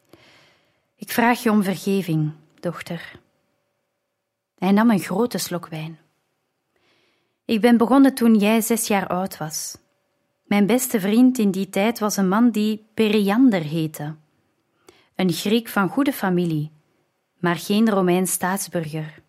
Ik 0.95 1.11
vraag 1.11 1.43
je 1.43 1.51
om 1.51 1.63
vergeving, 1.63 2.31
dochter. 2.59 3.19
Hij 4.57 4.71
nam 4.71 4.89
een 4.89 4.99
grote 4.99 5.37
slok 5.37 5.67
wijn. 5.67 5.99
Ik 7.45 7.61
ben 7.61 7.77
begonnen 7.77 8.13
toen 8.13 8.35
jij 8.35 8.61
zes 8.61 8.87
jaar 8.87 9.07
oud 9.07 9.37
was. 9.37 9.77
Mijn 10.43 10.65
beste 10.65 10.99
vriend 10.99 11.37
in 11.37 11.51
die 11.51 11.69
tijd 11.69 11.99
was 11.99 12.17
een 12.17 12.29
man 12.29 12.49
die 12.49 12.85
Periander 12.93 13.61
heette. 13.61 14.15
Een 15.15 15.31
Griek 15.31 15.67
van 15.67 15.89
goede 15.89 16.13
familie, 16.13 16.71
maar 17.37 17.55
geen 17.55 17.89
Romeins 17.89 18.31
staatsburger. 18.31 19.21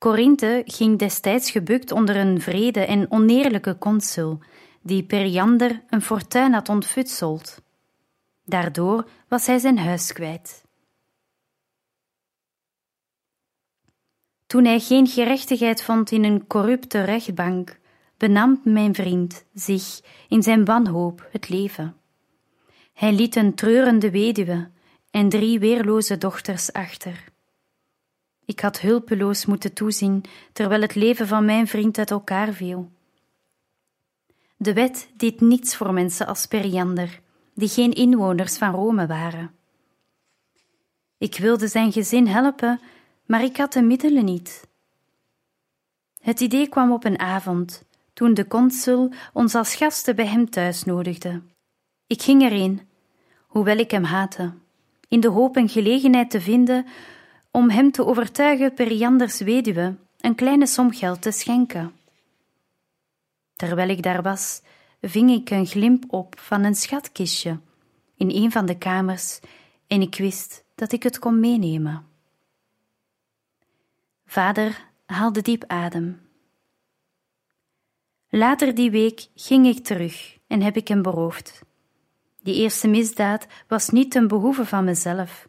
Corinthe 0.00 0.62
ging 0.66 0.98
destijds 0.98 1.50
gebukt 1.50 1.92
onder 1.92 2.16
een 2.16 2.40
vrede 2.40 2.80
en 2.80 3.10
oneerlijke 3.10 3.78
consul, 3.78 4.38
die 4.82 5.02
Periander 5.02 5.82
een 5.88 6.02
fortuin 6.02 6.52
had 6.52 6.68
ontfutseld. 6.68 7.62
Daardoor 8.44 9.08
was 9.28 9.46
hij 9.46 9.58
zijn 9.58 9.78
huis 9.78 10.12
kwijt. 10.12 10.64
Toen 14.46 14.64
hij 14.64 14.80
geen 14.80 15.06
gerechtigheid 15.06 15.82
vond 15.82 16.10
in 16.10 16.24
een 16.24 16.46
corrupte 16.46 17.00
rechtbank, 17.00 17.78
benam 18.16 18.60
mijn 18.64 18.94
vriend 18.94 19.44
zich 19.54 20.00
in 20.28 20.42
zijn 20.42 20.64
wanhoop 20.64 21.28
het 21.32 21.48
leven. 21.48 21.96
Hij 22.92 23.12
liet 23.12 23.36
een 23.36 23.54
treurende 23.54 24.10
weduwe 24.10 24.70
en 25.10 25.28
drie 25.28 25.58
weerloze 25.58 26.18
dochters 26.18 26.72
achter. 26.72 27.29
Ik 28.50 28.60
had 28.60 28.80
hulpeloos 28.80 29.46
moeten 29.46 29.72
toezien 29.72 30.24
terwijl 30.52 30.80
het 30.80 30.94
leven 30.94 31.26
van 31.26 31.44
mijn 31.44 31.66
vriend 31.66 31.98
uit 31.98 32.10
elkaar 32.10 32.52
viel. 32.52 32.90
De 34.56 34.72
wet 34.72 35.08
deed 35.16 35.40
niets 35.40 35.76
voor 35.76 35.92
mensen 35.92 36.26
als 36.26 36.46
Periander, 36.46 37.20
die 37.54 37.68
geen 37.68 37.92
inwoners 37.92 38.58
van 38.58 38.74
Rome 38.74 39.06
waren. 39.06 39.50
Ik 41.18 41.36
wilde 41.36 41.68
zijn 41.68 41.92
gezin 41.92 42.26
helpen, 42.26 42.80
maar 43.26 43.42
ik 43.42 43.56
had 43.56 43.72
de 43.72 43.82
middelen 43.82 44.24
niet. 44.24 44.68
Het 46.20 46.40
idee 46.40 46.68
kwam 46.68 46.92
op 46.92 47.04
een 47.04 47.18
avond, 47.18 47.84
toen 48.12 48.34
de 48.34 48.46
consul 48.46 49.12
ons 49.32 49.54
als 49.54 49.74
gasten 49.74 50.16
bij 50.16 50.26
hem 50.26 50.50
thuis 50.50 50.84
nodigde. 50.84 51.42
Ik 52.06 52.22
ging 52.22 52.42
erheen, 52.42 52.80
hoewel 53.46 53.76
ik 53.76 53.90
hem 53.90 54.04
haatte, 54.04 54.52
in 55.08 55.20
de 55.20 55.28
hoop 55.28 55.56
een 55.56 55.68
gelegenheid 55.68 56.30
te 56.30 56.40
vinden 56.40 56.86
om 57.50 57.70
hem 57.70 57.90
te 57.90 58.06
overtuigen 58.06 58.74
Perianders 58.74 59.40
weduwe 59.40 59.96
een 60.20 60.34
kleine 60.34 60.66
som 60.66 60.92
geld 60.92 61.22
te 61.22 61.30
schenken. 61.30 61.92
Terwijl 63.56 63.88
ik 63.88 64.02
daar 64.02 64.22
was, 64.22 64.62
ving 65.00 65.30
ik 65.30 65.50
een 65.50 65.66
glimp 65.66 66.04
op 66.08 66.40
van 66.40 66.64
een 66.64 66.74
schatkistje 66.74 67.58
in 68.16 68.30
een 68.30 68.52
van 68.52 68.66
de 68.66 68.78
kamers 68.78 69.40
en 69.86 70.00
ik 70.02 70.16
wist 70.16 70.64
dat 70.74 70.92
ik 70.92 71.02
het 71.02 71.18
kon 71.18 71.40
meenemen. 71.40 72.06
Vader 74.26 74.88
haalde 75.06 75.42
diep 75.42 75.64
adem. 75.66 76.20
Later 78.28 78.74
die 78.74 78.90
week 78.90 79.28
ging 79.34 79.66
ik 79.66 79.84
terug 79.84 80.38
en 80.46 80.62
heb 80.62 80.76
ik 80.76 80.88
hem 80.88 81.02
beroofd. 81.02 81.62
Die 82.42 82.54
eerste 82.54 82.88
misdaad 82.88 83.46
was 83.68 83.88
niet 83.88 84.10
ten 84.10 84.28
behoeve 84.28 84.64
van 84.64 84.84
mezelf. 84.84 85.48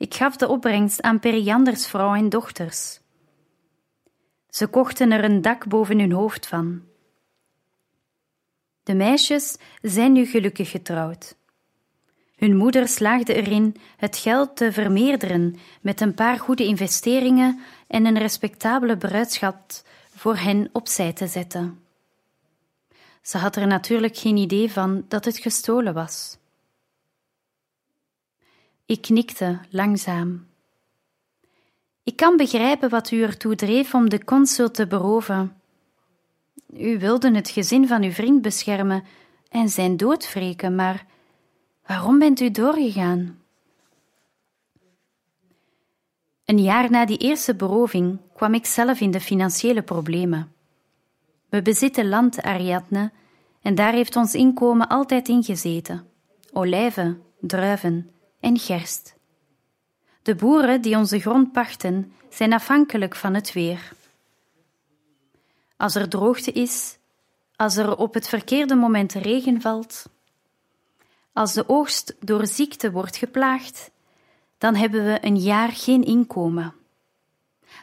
Ik 0.00 0.14
gaf 0.14 0.36
de 0.36 0.48
opbrengst 0.48 1.02
aan 1.02 1.18
Perianders 1.18 1.86
vrouw 1.86 2.14
en 2.14 2.28
dochters. 2.28 3.00
Ze 4.48 4.66
kochten 4.66 5.12
er 5.12 5.24
een 5.24 5.42
dak 5.42 5.66
boven 5.66 5.98
hun 5.98 6.12
hoofd 6.12 6.46
van. 6.46 6.82
De 8.82 8.94
meisjes 8.94 9.56
zijn 9.82 10.12
nu 10.12 10.26
gelukkig 10.26 10.70
getrouwd. 10.70 11.36
Hun 12.36 12.56
moeder 12.56 12.88
slaagde 12.88 13.34
erin 13.34 13.76
het 13.96 14.16
geld 14.16 14.56
te 14.56 14.72
vermeerderen 14.72 15.56
met 15.80 16.00
een 16.00 16.14
paar 16.14 16.38
goede 16.38 16.64
investeringen 16.64 17.60
en 17.86 18.06
een 18.06 18.18
respectabele 18.18 18.96
bruidschat 18.96 19.84
voor 20.14 20.36
hen 20.36 20.68
opzij 20.72 21.12
te 21.12 21.26
zetten. 21.26 21.84
Ze 23.22 23.38
had 23.38 23.56
er 23.56 23.66
natuurlijk 23.66 24.16
geen 24.16 24.36
idee 24.36 24.72
van 24.72 25.04
dat 25.08 25.24
het 25.24 25.38
gestolen 25.38 25.94
was. 25.94 26.38
Ik 28.90 29.02
knikte 29.02 29.58
langzaam. 29.68 30.46
Ik 32.02 32.16
kan 32.16 32.36
begrijpen 32.36 32.90
wat 32.90 33.10
u 33.10 33.22
ertoe 33.22 33.54
dreef 33.54 33.94
om 33.94 34.08
de 34.08 34.24
consul 34.24 34.70
te 34.70 34.86
beroven. 34.86 35.60
U 36.72 36.98
wilde 36.98 37.34
het 37.34 37.48
gezin 37.48 37.86
van 37.86 38.02
uw 38.02 38.10
vriend 38.10 38.42
beschermen 38.42 39.04
en 39.48 39.68
zijn 39.68 39.96
dood 39.96 40.32
wreken, 40.32 40.74
maar 40.74 41.06
waarom 41.86 42.18
bent 42.18 42.40
u 42.40 42.50
doorgegaan? 42.50 43.38
Een 46.44 46.62
jaar 46.62 46.90
na 46.90 47.06
die 47.06 47.18
eerste 47.18 47.54
beroving 47.54 48.18
kwam 48.34 48.54
ik 48.54 48.66
zelf 48.66 49.00
in 49.00 49.10
de 49.10 49.20
financiële 49.20 49.82
problemen. 49.82 50.52
We 51.48 51.62
bezitten 51.62 52.08
land, 52.08 52.42
Ariadne, 52.42 53.12
en 53.62 53.74
daar 53.74 53.92
heeft 53.92 54.16
ons 54.16 54.34
inkomen 54.34 54.88
altijd 54.88 55.28
in 55.28 55.42
gezeten: 55.42 56.06
olijven, 56.52 57.22
druiven 57.40 58.10
en 58.40 58.58
gerst. 58.58 59.14
De 60.22 60.34
boeren 60.34 60.80
die 60.80 60.96
onze 60.96 61.20
grond 61.20 61.52
pachten, 61.52 62.12
zijn 62.28 62.52
afhankelijk 62.52 63.16
van 63.16 63.34
het 63.34 63.52
weer. 63.52 63.92
Als 65.76 65.94
er 65.94 66.08
droogte 66.08 66.52
is, 66.52 66.98
als 67.56 67.76
er 67.76 67.96
op 67.96 68.14
het 68.14 68.28
verkeerde 68.28 68.74
moment 68.74 69.12
regen 69.12 69.60
valt, 69.60 70.08
als 71.32 71.52
de 71.52 71.68
oogst 71.68 72.14
door 72.20 72.46
ziekte 72.46 72.90
wordt 72.90 73.16
geplaagd, 73.16 73.90
dan 74.58 74.74
hebben 74.74 75.04
we 75.04 75.18
een 75.20 75.36
jaar 75.36 75.72
geen 75.72 76.04
inkomen. 76.04 76.74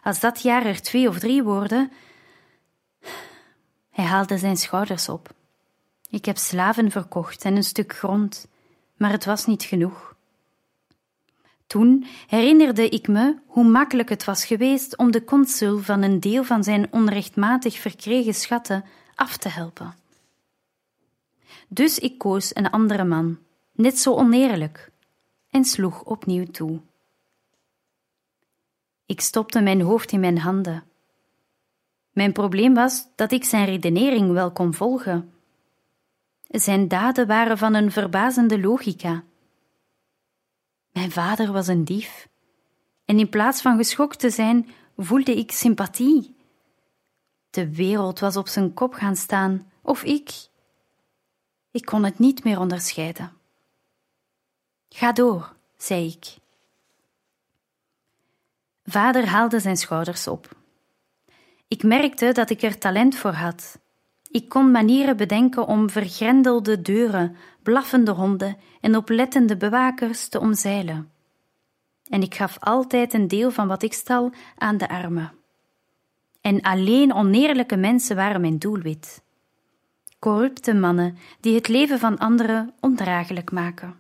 Als 0.04 0.20
dat 0.20 0.42
jaar 0.42 0.66
er 0.66 0.82
twee 0.82 1.08
of 1.08 1.20
drie 1.20 1.44
worden. 1.44 1.92
Hij 3.90 4.06
haalde 4.06 4.38
zijn 4.38 4.58
schouders 4.58 5.10
op. 5.10 5.34
Ik 6.10 6.26
heb 6.26 6.38
slaven 6.38 6.92
verkocht 6.92 7.44
en 7.44 7.56
een 7.56 7.64
stuk 7.64 7.96
grond, 7.96 8.48
maar 8.96 9.12
het 9.12 9.26
was 9.26 9.46
niet 9.46 9.64
genoeg. 9.64 10.16
Toen 11.68 12.06
herinnerde 12.28 12.90
ik 12.90 13.08
me 13.08 13.36
hoe 13.46 13.64
makkelijk 13.64 14.10
het 14.10 14.24
was 14.24 14.46
geweest 14.46 14.98
om 14.98 15.12
de 15.12 15.24
consul 15.24 15.80
van 15.80 16.02
een 16.02 16.20
deel 16.20 16.44
van 16.44 16.64
zijn 16.64 16.88
onrechtmatig 16.92 17.80
verkregen 17.80 18.34
schatten 18.34 18.86
af 19.16 19.38
te 19.38 19.50
helpen. 19.50 19.96
Dus 21.68 22.00
ik 22.00 22.18
koos 22.18 22.56
een 22.56 22.70
andere 22.70 23.04
man, 23.04 23.38
net 23.72 24.00
zo 24.00 24.14
oneerlijk, 24.14 24.92
en 25.50 25.66
sloeg 25.66 26.04
opnieuw 26.04 26.46
toe. 26.46 26.80
Ik 29.06 29.22
stopte 29.22 29.62
mijn 29.62 29.82
hoofd 29.82 30.12
in 30.12 30.20
mijn 30.20 30.38
handen. 30.38 30.84
Mijn 32.12 32.32
probleem 32.32 32.74
was 32.74 33.08
dat 33.16 33.32
ik 33.32 33.44
zijn 33.44 33.66
redenering 33.66 34.32
wel 34.32 34.52
kon 34.52 34.74
volgen. 34.74 35.32
Zijn 36.48 36.88
daden 36.88 37.28
waren 37.28 37.58
van 37.58 37.74
een 37.74 37.92
verbazende 37.92 38.60
logica. 38.60 39.24
Mijn 40.98 41.12
vader 41.12 41.52
was 41.52 41.68
een 41.68 41.84
dief, 41.84 42.28
en 43.06 43.20
in 43.20 43.30
plaats 43.30 43.62
van 43.62 43.78
geschokt 43.78 44.20
te 44.20 44.30
zijn, 44.30 44.70
voelde 44.96 45.36
ik 45.36 45.52
sympathie. 45.52 46.36
De 47.50 47.76
wereld 47.76 48.20
was 48.20 48.38
op 48.38 48.48
zijn 48.48 48.74
kop 48.74 48.94
gaan 48.94 49.16
staan, 49.16 49.72
of 49.82 50.04
ik. 50.04 50.48
Ik 51.72 51.86
kon 51.86 52.04
het 52.04 52.20
niet 52.20 52.44
meer 52.44 52.60
onderscheiden. 52.60 53.32
Ga 54.90 55.12
door, 55.12 55.56
zei 55.78 56.08
ik. 56.08 56.36
Vader 58.84 59.28
haalde 59.28 59.60
zijn 59.60 59.78
schouders 59.78 60.28
op. 60.28 60.56
Ik 61.68 61.84
merkte 61.84 62.32
dat 62.32 62.50
ik 62.50 62.62
er 62.62 62.78
talent 62.78 63.16
voor 63.18 63.34
had. 63.34 63.80
Ik 64.32 64.50
kon 64.50 64.72
manieren 64.72 65.18
bedenken 65.18 65.68
om 65.68 65.90
vergrendelde 65.90 66.82
deuren, 66.82 67.36
blaffende 67.64 68.12
honden 68.12 68.58
en 68.82 68.96
oplettende 68.96 69.58
bewakers 69.58 70.28
te 70.28 70.40
omzeilen. 70.40 71.12
En 72.10 72.22
ik 72.22 72.36
gaf 72.36 72.58
altijd 72.60 73.14
een 73.14 73.28
deel 73.28 73.52
van 73.52 73.68
wat 73.68 73.84
ik 73.84 73.94
stal 73.94 74.32
aan 74.58 74.78
de 74.78 74.90
armen. 74.90 75.32
En 76.42 76.62
alleen 76.62 77.14
oneerlijke 77.14 77.76
mensen 77.76 78.16
waren 78.16 78.42
mijn 78.42 78.58
doelwit. 78.58 79.24
Corrupte 80.20 80.74
mannen 80.74 81.18
die 81.40 81.56
het 81.56 81.68
leven 81.68 82.00
van 82.00 82.18
anderen 82.18 82.74
ondraaglijk 82.80 83.52
maken. 83.52 83.96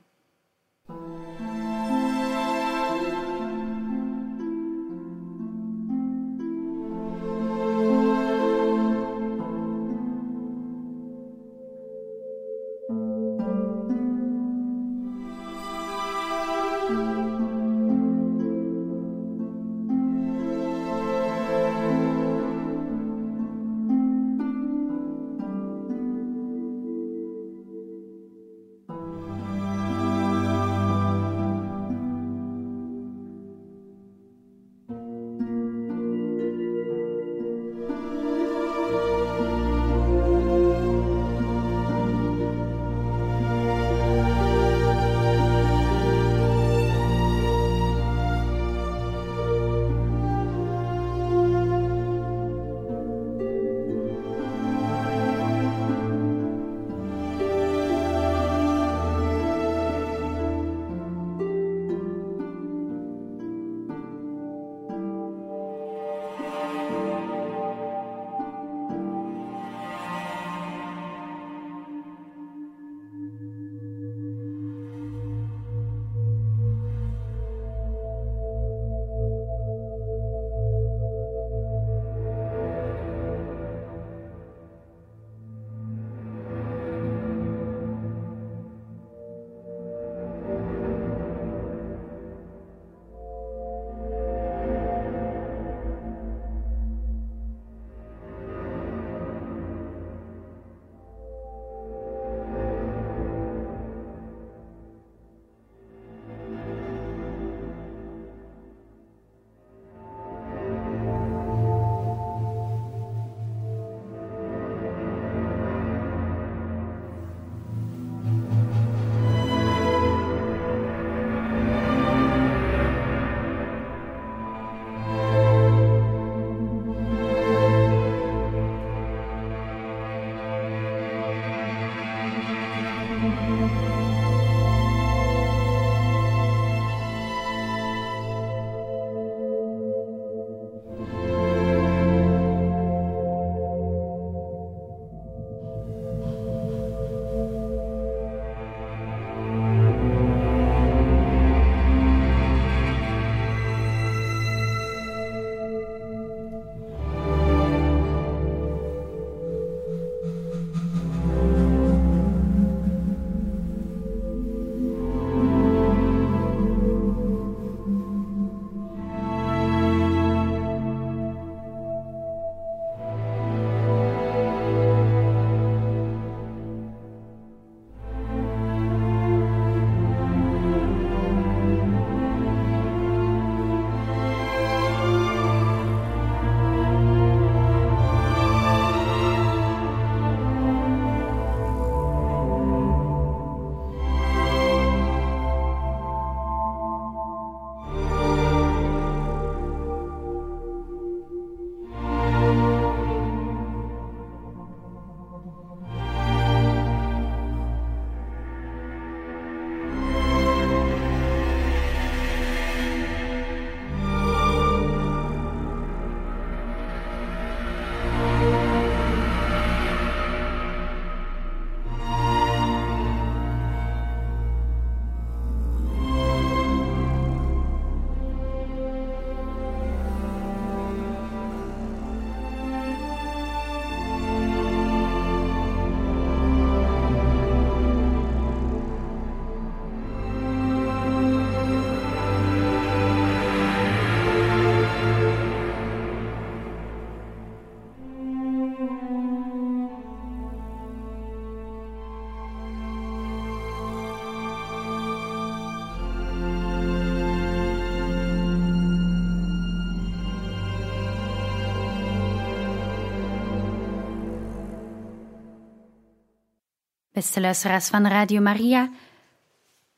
Beste 267.18 267.42
luisteraars 267.42 267.88
van 267.88 268.08
Radio 268.08 268.42
Maria, 268.42 268.92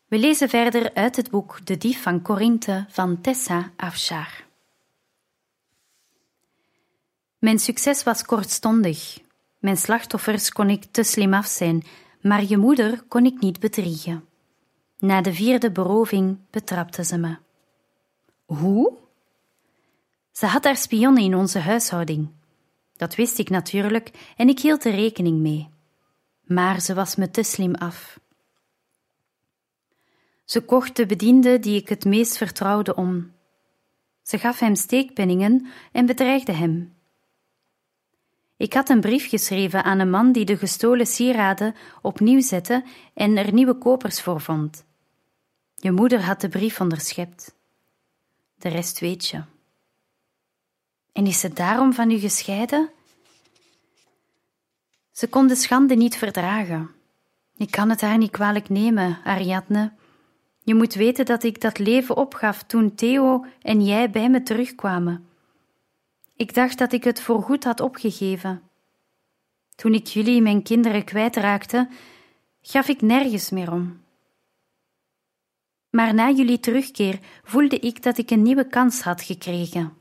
we 0.08 0.18
lezen 0.18 0.50
verder 0.50 0.94
uit 0.94 1.16
het 1.16 1.30
boek 1.30 1.66
De 1.66 1.78
Dief 1.78 2.02
van 2.02 2.22
Corinthe 2.22 2.86
van 2.90 3.22
Tessa 3.22 3.72
Afshar. 3.76 4.46
Mijn 7.38 7.60
succes 7.60 8.04
was 8.04 8.24
kortstondig. 8.24 9.20
Mijn 9.58 9.78
slachtoffers 9.78 10.52
kon 10.52 10.70
ik 10.70 10.86
te 10.92 11.04
slim 11.04 11.34
af 11.34 11.46
zijn, 11.46 11.84
maar 12.22 12.44
je 12.44 12.58
moeder 12.58 13.04
kon 13.08 13.26
ik 13.26 13.40
niet 13.40 13.60
bedriegen. 13.60 14.26
Na 14.98 15.22
de 15.22 15.34
vierde 15.34 15.72
beroving 15.72 16.38
betrapte 16.50 17.04
ze 17.04 17.18
me. 17.18 17.38
Hoe? 18.46 18.94
Ze 20.32 20.46
had 20.46 20.64
haar 20.64 20.78
spionnen 20.78 21.24
in 21.24 21.36
onze 21.36 21.60
huishouding. 21.60 22.30
Dat 22.96 23.16
wist 23.16 23.40
ik 23.40 23.50
natuurlijk 23.50 24.34
en 24.36 24.50
ik 24.50 24.60
hield 24.60 24.86
er 24.86 24.96
rekening 24.96 25.40
mee. 25.40 25.70
Maar 26.50 26.82
ze 26.82 26.94
was 26.94 27.16
me 27.16 27.32
te 27.32 27.44
slim 27.44 27.76
af. 27.76 28.20
Ze 30.46 30.62
kocht 30.62 30.96
de 30.96 31.06
bediende 31.06 31.60
die 31.60 31.82
ik 31.82 31.90
het 31.90 32.06
meest 32.06 32.38
vertrouwde 32.38 32.96
om. 32.96 33.32
Ze 34.22 34.38
gaf 34.38 34.60
hem 34.60 34.76
steekpenningen 34.76 35.68
en 35.92 36.06
bedreigde 36.06 36.52
hem. 36.52 36.96
Ik 38.58 38.74
had 38.74 38.90
een 38.90 39.02
brief 39.02 39.30
geschreven 39.30 39.84
aan 39.84 40.00
een 40.00 40.10
man 40.10 40.32
die 40.32 40.46
de 40.46 40.58
gestolen 40.58 41.08
sieraden 41.08 41.76
opnieuw 42.02 42.42
zette 42.42 42.84
en 43.14 43.38
er 43.38 43.54
nieuwe 43.54 43.78
kopers 43.78 44.22
voor 44.22 44.42
vond. 44.42 44.86
Je 45.76 45.92
moeder 45.92 46.22
had 46.22 46.42
de 46.42 46.50
brief 46.50 46.82
onderschept. 46.82 47.56
De 48.56 48.70
rest 48.70 49.00
weet 49.00 49.28
je. 49.28 49.44
En 51.12 51.26
is 51.26 51.40
ze 51.40 51.54
daarom 51.54 51.94
van 51.94 52.12
u 52.12 52.18
gescheiden? 52.18 52.90
Ze 55.20 55.28
kon 55.28 55.48
de 55.48 55.56
schande 55.56 55.96
niet 55.96 56.18
verdragen. 56.18 56.90
Ik 57.58 57.72
kan 57.72 57.90
het 57.90 58.02
haar 58.02 58.18
niet 58.18 58.32
kwalijk 58.32 58.70
nemen, 58.70 59.20
Ariadne. 59.24 59.92
Je 60.64 60.76
moet 60.76 60.94
weten 60.94 61.26
dat 61.26 61.44
ik 61.44 61.62
dat 61.62 61.78
leven 61.80 62.18
opgaf 62.18 62.64
toen 62.64 62.96
Theo 62.96 63.46
en 63.62 63.86
jij 63.86 64.10
bij 64.10 64.30
me 64.30 64.44
terugkwamen. 64.44 65.28
Ik 66.36 66.54
dacht 66.54 66.78
dat 66.78 66.94
ik 66.94 67.04
het 67.04 67.22
voorgoed 67.22 67.64
had 67.64 67.80
opgegeven. 67.80 68.62
Toen 69.76 69.94
ik 69.94 70.06
jullie, 70.06 70.42
mijn 70.42 70.64
kinderen, 70.64 71.04
kwijtraakte, 71.04 71.90
gaf 72.62 72.88
ik 72.88 73.02
nergens 73.02 73.50
meer 73.50 73.72
om. 73.72 74.02
Maar 75.90 76.14
na 76.14 76.30
jullie 76.30 76.60
terugkeer 76.60 77.20
voelde 77.44 77.80
ik 77.80 78.04
dat 78.04 78.18
ik 78.18 78.32
een 78.32 78.42
nieuwe 78.42 78.68
kans 78.68 79.02
had 79.02 79.22
gekregen. 79.22 79.94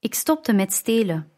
Ik 0.00 0.14
stopte 0.14 0.52
met 0.52 0.72
stelen. 0.72 1.30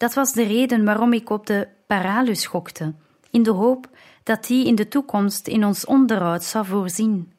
Dat 0.00 0.14
was 0.14 0.32
de 0.32 0.42
reden 0.42 0.84
waarom 0.84 1.12
ik 1.12 1.30
op 1.30 1.46
de 1.46 1.68
paralus 1.86 2.46
gokte, 2.46 2.94
in 3.30 3.42
de 3.42 3.50
hoop 3.50 3.88
dat 4.22 4.46
die 4.46 4.66
in 4.66 4.74
de 4.74 4.88
toekomst 4.88 5.46
in 5.48 5.64
ons 5.64 5.84
onderhoud 5.84 6.44
zou 6.44 6.66
voorzien. 6.66 7.32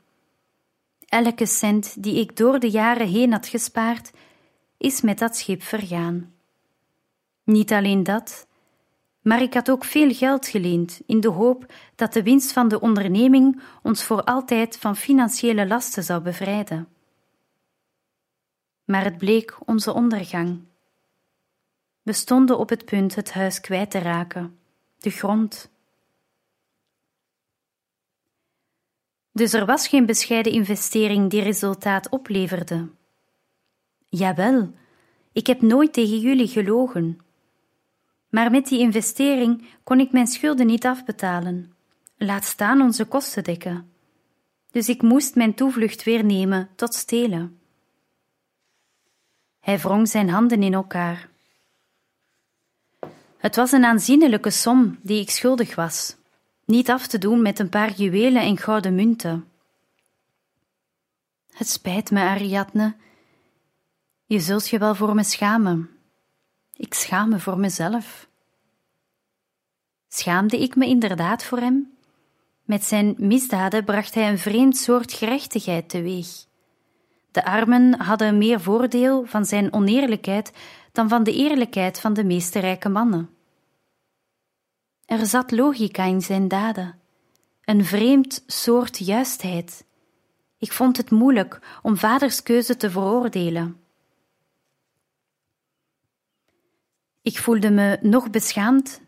Elke 1.06 1.46
cent 1.46 2.04
die 2.04 2.20
ik 2.20 2.38
door 2.38 2.60
de 2.60 2.70
jaren 2.70 3.08
heen 3.08 3.32
had 3.32 3.48
gespaard, 3.48 4.12
is 4.78 5.02
met 5.02 5.20
dat 5.20 5.38
schip 5.38 5.64
vergaan. 5.64 6.34
Niet 7.44 7.72
alleen 7.72 8.04
dat, 8.04 8.48
maar 9.22 9.42
ik 9.42 9.54
had 9.54 9.70
ook 9.70 9.84
veel 9.84 10.14
geld 10.14 10.48
geleend 10.48 11.02
in 11.06 11.20
de 11.20 11.30
hoop 11.30 11.74
dat 11.96 12.14
de 12.14 12.24
winst 12.24 12.52
van 12.52 12.68
de 12.68 12.80
onderneming 12.80 13.62
ons 13.84 14.04
voor 14.04 14.24
altijd 14.24 14.78
van 14.78 14.96
financiële 14.96 15.68
lasten 15.68 16.04
zou 16.04 16.22
bevrijden. 16.22 16.88
Maar 18.86 19.04
het 19.04 19.18
bleek 19.18 19.58
onze 19.66 19.94
ondergang. 19.94 20.70
We 22.02 22.14
stonden 22.14 22.60
op 22.60 22.70
het 22.70 22.86
punt 22.86 23.16
het 23.16 23.32
huis 23.32 23.62
kwijt 23.62 23.92
te 23.92 24.00
raken, 24.00 24.60
de 24.98 25.10
grond. 25.10 25.72
Dus 29.32 29.54
er 29.54 29.66
was 29.66 29.88
geen 29.88 30.06
bescheiden 30.06 30.52
investering 30.52 31.30
die 31.30 31.42
resultaat 31.42 32.10
opleverde. 32.10 32.90
Jawel, 34.10 34.74
ik 35.32 35.48
heb 35.48 35.62
nooit 35.62 35.94
tegen 35.94 36.20
jullie 36.20 36.48
gelogen. 36.48 37.20
Maar 38.30 38.52
met 38.52 38.68
die 38.68 38.80
investering 38.80 39.66
kon 39.84 40.00
ik 40.00 40.12
mijn 40.12 40.28
schulden 40.28 40.66
niet 40.66 40.86
afbetalen, 40.86 41.74
laat 42.18 42.46
staan 42.46 42.82
onze 42.82 43.06
kosten 43.06 43.44
dekken. 43.44 43.92
Dus 44.72 44.90
ik 44.90 45.02
moest 45.02 45.36
mijn 45.36 45.54
toevlucht 45.54 46.04
weer 46.04 46.24
nemen 46.24 46.70
tot 46.76 46.94
stelen. 46.94 47.60
Hij 49.60 49.80
wrong 49.80 50.08
zijn 50.08 50.30
handen 50.30 50.64
in 50.64 50.74
elkaar. 50.74 51.31
Het 53.42 53.56
was 53.56 53.72
een 53.72 53.86
aanzienlijke 53.86 54.50
som 54.50 55.00
die 55.02 55.22
ik 55.22 55.30
schuldig 55.30 55.76
was, 55.76 56.16
niet 56.66 56.90
af 56.90 57.08
te 57.08 57.18
doen 57.18 57.42
met 57.42 57.60
een 57.60 57.70
paar 57.70 57.92
juwelen 57.92 58.42
en 58.42 58.58
gouden 58.58 58.96
munten. 58.96 59.48
Het 61.52 61.68
spijt 61.68 62.12
me, 62.12 62.20
Ariadne. 62.20 62.96
Je 64.26 64.40
zult 64.40 64.70
je 64.70 64.78
wel 64.78 64.96
voor 64.96 65.16
me 65.16 65.24
schamen. 65.24 65.90
Ik 66.76 66.94
schaam 66.94 67.30
me 67.30 67.40
voor 67.40 67.58
mezelf. 67.58 68.28
Schaamde 70.08 70.62
ik 70.62 70.76
me 70.76 70.86
inderdaad 70.86 71.44
voor 71.44 71.60
hem? 71.60 71.94
Met 72.64 72.84
zijn 72.84 73.16
misdaden 73.18 73.84
bracht 73.84 74.14
hij 74.14 74.30
een 74.30 74.40
vreemd 74.40 74.78
soort 74.78 75.14
gerechtigheid 75.14 75.90
teweeg. 75.90 76.28
De 77.32 77.46
armen 77.46 78.00
hadden 78.00 78.38
meer 78.38 78.62
voordeel 78.62 79.26
van 79.26 79.46
zijn 79.46 79.74
oneerlijkheid 79.74 80.52
dan 80.92 81.10
van 81.10 81.24
de 81.24 81.34
eerlijkheid 81.34 82.00
van 82.00 82.14
de 82.14 82.24
meeste 82.24 82.60
rijke 82.60 82.90
mannen. 82.90 83.30
Er 85.06 85.26
zat 85.26 85.52
logica 85.52 86.04
in 86.04 86.22
zijn 86.22 86.48
daden, 86.48 87.00
een 87.62 87.86
vreemd 87.86 88.44
soort 88.48 88.98
juistheid. 88.98 89.86
Ik 90.58 90.72
vond 90.72 90.98
het 90.98 91.12
moeilijk 91.12 91.80
om 91.82 91.98
vaders 91.98 92.44
keuze 92.44 92.78
te 92.78 92.90
veroordelen. 92.90 93.80
Ik 97.22 97.40
voelde 97.40 97.70
me 97.70 98.00
nog 98.02 98.30
beschaamd, 98.30 99.02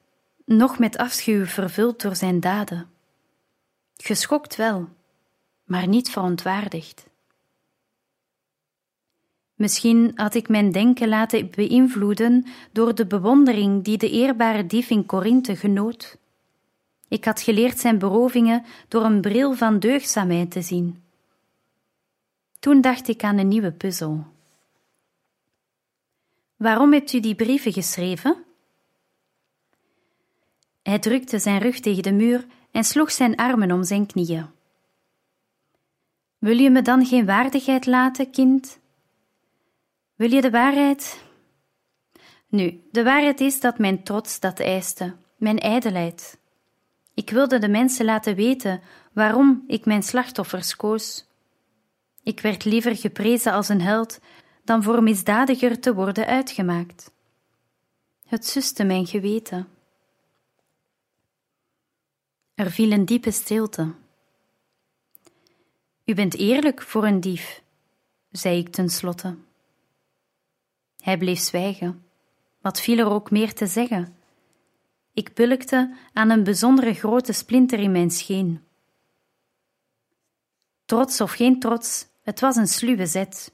nog 0.45 0.79
met 0.79 0.97
afschuw 0.97 1.45
vervuld 1.45 2.01
door 2.01 2.15
zijn 2.15 2.39
daden. 2.39 2.89
Geschokt 3.95 4.55
wel, 4.55 4.89
maar 5.63 5.87
niet 5.87 6.09
verontwaardigd. 6.09 7.11
Misschien 9.55 10.11
had 10.15 10.33
ik 10.33 10.49
mijn 10.49 10.71
denken 10.71 11.07
laten 11.07 11.49
beïnvloeden 11.49 12.45
door 12.71 12.95
de 12.95 13.05
bewondering 13.05 13.83
die 13.83 13.97
de 13.97 14.09
eerbare 14.09 14.65
dief 14.65 14.89
in 14.89 15.05
Korinthe 15.05 15.55
genoot. 15.55 16.17
Ik 17.07 17.25
had 17.25 17.41
geleerd 17.41 17.79
zijn 17.79 17.97
berovingen 17.97 18.65
door 18.87 19.03
een 19.03 19.21
bril 19.21 19.53
van 19.53 19.79
deugdzaamheid 19.79 20.51
te 20.51 20.61
zien. 20.61 21.03
Toen 22.59 22.81
dacht 22.81 23.07
ik 23.07 23.23
aan 23.23 23.37
een 23.37 23.47
nieuwe 23.47 23.71
puzzel. 23.71 24.25
Waarom 26.55 26.93
hebt 26.93 27.13
u 27.13 27.19
die 27.19 27.35
brieven 27.35 27.73
geschreven? 27.73 28.43
Hij 30.81 30.99
drukte 30.99 31.39
zijn 31.39 31.61
rug 31.61 31.79
tegen 31.79 32.03
de 32.03 32.11
muur 32.11 32.45
en 32.71 32.83
sloeg 32.83 33.11
zijn 33.11 33.35
armen 33.35 33.71
om 33.71 33.83
zijn 33.83 34.05
knieën. 34.05 34.45
Wil 36.37 36.57
je 36.57 36.69
me 36.69 36.81
dan 36.81 37.05
geen 37.05 37.25
waardigheid 37.25 37.85
laten, 37.85 38.31
kind? 38.31 38.79
Wil 40.23 40.31
je 40.31 40.41
de 40.41 40.49
waarheid? 40.49 41.23
Nu, 42.47 42.83
de 42.91 43.03
waarheid 43.03 43.39
is 43.39 43.59
dat 43.59 43.77
mijn 43.77 44.03
trots 44.03 44.39
dat 44.39 44.59
eiste, 44.59 45.15
mijn 45.37 45.59
ijdelheid. 45.59 46.37
Ik 47.13 47.29
wilde 47.29 47.59
de 47.59 47.67
mensen 47.67 48.05
laten 48.05 48.35
weten 48.35 48.81
waarom 49.13 49.63
ik 49.67 49.85
mijn 49.85 50.03
slachtoffers 50.03 50.75
koos. 50.75 51.25
Ik 52.21 52.39
werd 52.39 52.65
liever 52.65 52.95
geprezen 52.95 53.51
als 53.51 53.69
een 53.69 53.81
held 53.81 54.19
dan 54.63 54.83
voor 54.83 55.03
misdadiger 55.03 55.79
te 55.79 55.93
worden 55.93 56.25
uitgemaakt. 56.25 57.11
Het 58.27 58.45
suste 58.45 58.83
mijn 58.83 59.07
geweten. 59.07 59.67
Er 62.55 62.71
viel 62.71 62.91
een 62.91 63.05
diepe 63.05 63.31
stilte. 63.31 63.93
U 66.05 66.13
bent 66.13 66.35
eerlijk 66.35 66.81
voor 66.81 67.05
een 67.05 67.19
dief, 67.19 67.61
zei 68.31 68.57
ik 68.57 68.69
tenslotte. 68.69 69.35
Hij 71.03 71.17
bleef 71.17 71.39
zwijgen. 71.39 72.03
Wat 72.61 72.81
viel 72.81 72.97
er 72.97 73.09
ook 73.09 73.31
meer 73.31 73.53
te 73.53 73.67
zeggen? 73.67 74.15
Ik 75.13 75.33
pulkte 75.33 75.95
aan 76.13 76.29
een 76.29 76.43
bijzondere 76.43 76.93
grote 76.93 77.33
splinter 77.33 77.79
in 77.79 77.91
mijn 77.91 78.11
scheen. 78.11 78.61
Trots 80.85 81.21
of 81.21 81.31
geen 81.31 81.59
trots, 81.59 82.07
het 82.21 82.39
was 82.39 82.55
een 82.55 82.67
sluwe 82.67 83.05
zet. 83.05 83.53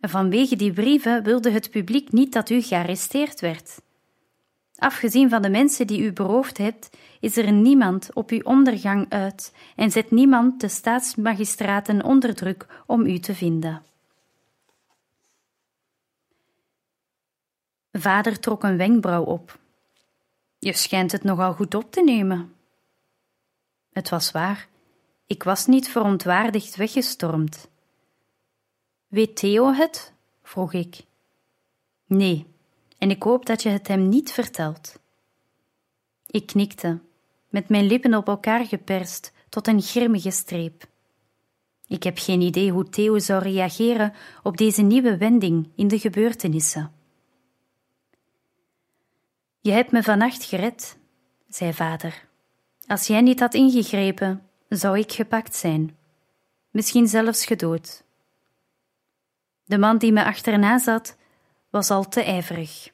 Vanwege 0.00 0.56
die 0.56 0.72
brieven 0.72 1.22
wilde 1.22 1.50
het 1.50 1.70
publiek 1.70 2.12
niet 2.12 2.32
dat 2.32 2.50
u 2.50 2.62
gearresteerd 2.62 3.40
werd. 3.40 3.80
Afgezien 4.76 5.28
van 5.28 5.42
de 5.42 5.50
mensen 5.50 5.86
die 5.86 6.00
u 6.00 6.12
beroofd 6.12 6.58
hebt, 6.58 6.96
is 7.20 7.36
er 7.36 7.52
niemand 7.52 8.10
op 8.14 8.30
uw 8.30 8.42
ondergang 8.42 9.06
uit 9.08 9.52
en 9.76 9.90
zet 9.90 10.10
niemand 10.10 10.60
de 10.60 10.68
staatsmagistraten 10.68 12.04
onder 12.04 12.34
druk 12.34 12.66
om 12.86 13.06
u 13.06 13.18
te 13.18 13.34
vinden. 13.34 13.82
Vader 18.00 18.40
trok 18.40 18.62
een 18.62 18.76
wenkbrauw 18.76 19.24
op. 19.24 19.58
Je 20.58 20.72
schijnt 20.72 21.12
het 21.12 21.22
nogal 21.22 21.52
goed 21.52 21.74
op 21.74 21.92
te 21.92 22.02
nemen. 22.02 22.54
Het 23.92 24.08
was 24.08 24.30
waar. 24.30 24.68
Ik 25.26 25.42
was 25.42 25.66
niet 25.66 25.88
verontwaardigd 25.88 26.76
weggestormd. 26.76 27.68
Weet 29.06 29.36
Theo 29.36 29.72
het? 29.72 30.12
vroeg 30.42 30.72
ik. 30.72 31.04
Nee, 32.06 32.46
en 32.98 33.10
ik 33.10 33.22
hoop 33.22 33.46
dat 33.46 33.62
je 33.62 33.68
het 33.68 33.88
hem 33.88 34.08
niet 34.08 34.32
vertelt. 34.32 34.98
Ik 36.26 36.46
knikte, 36.46 36.98
met 37.48 37.68
mijn 37.68 37.86
lippen 37.86 38.14
op 38.14 38.28
elkaar 38.28 38.66
geperst 38.66 39.32
tot 39.48 39.66
een 39.66 39.82
grimmige 39.82 40.30
streep. 40.30 40.86
Ik 41.86 42.02
heb 42.02 42.18
geen 42.18 42.40
idee 42.40 42.70
hoe 42.70 42.88
Theo 42.88 43.18
zou 43.18 43.42
reageren 43.42 44.12
op 44.42 44.56
deze 44.56 44.82
nieuwe 44.82 45.16
wending 45.16 45.68
in 45.74 45.88
de 45.88 45.98
gebeurtenissen. 45.98 46.95
Je 49.66 49.72
hebt 49.72 49.90
me 49.90 50.02
vannacht 50.02 50.44
gered, 50.44 50.98
zei 51.48 51.72
vader. 51.72 52.26
Als 52.86 53.06
jij 53.06 53.20
niet 53.20 53.40
had 53.40 53.54
ingegrepen, 53.54 54.42
zou 54.68 54.98
ik 54.98 55.12
gepakt 55.12 55.54
zijn, 55.54 55.96
misschien 56.70 57.08
zelfs 57.08 57.44
gedood. 57.44 58.04
De 59.64 59.78
man 59.78 59.98
die 59.98 60.12
me 60.12 60.24
achterna 60.24 60.78
zat, 60.78 61.16
was 61.70 61.90
al 61.90 62.08
te 62.08 62.22
ijverig. 62.22 62.90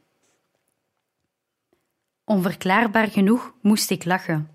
Onverklaarbaar 2.24 3.08
genoeg 3.08 3.54
moest 3.60 3.90
ik 3.90 4.04
lachen. 4.04 4.50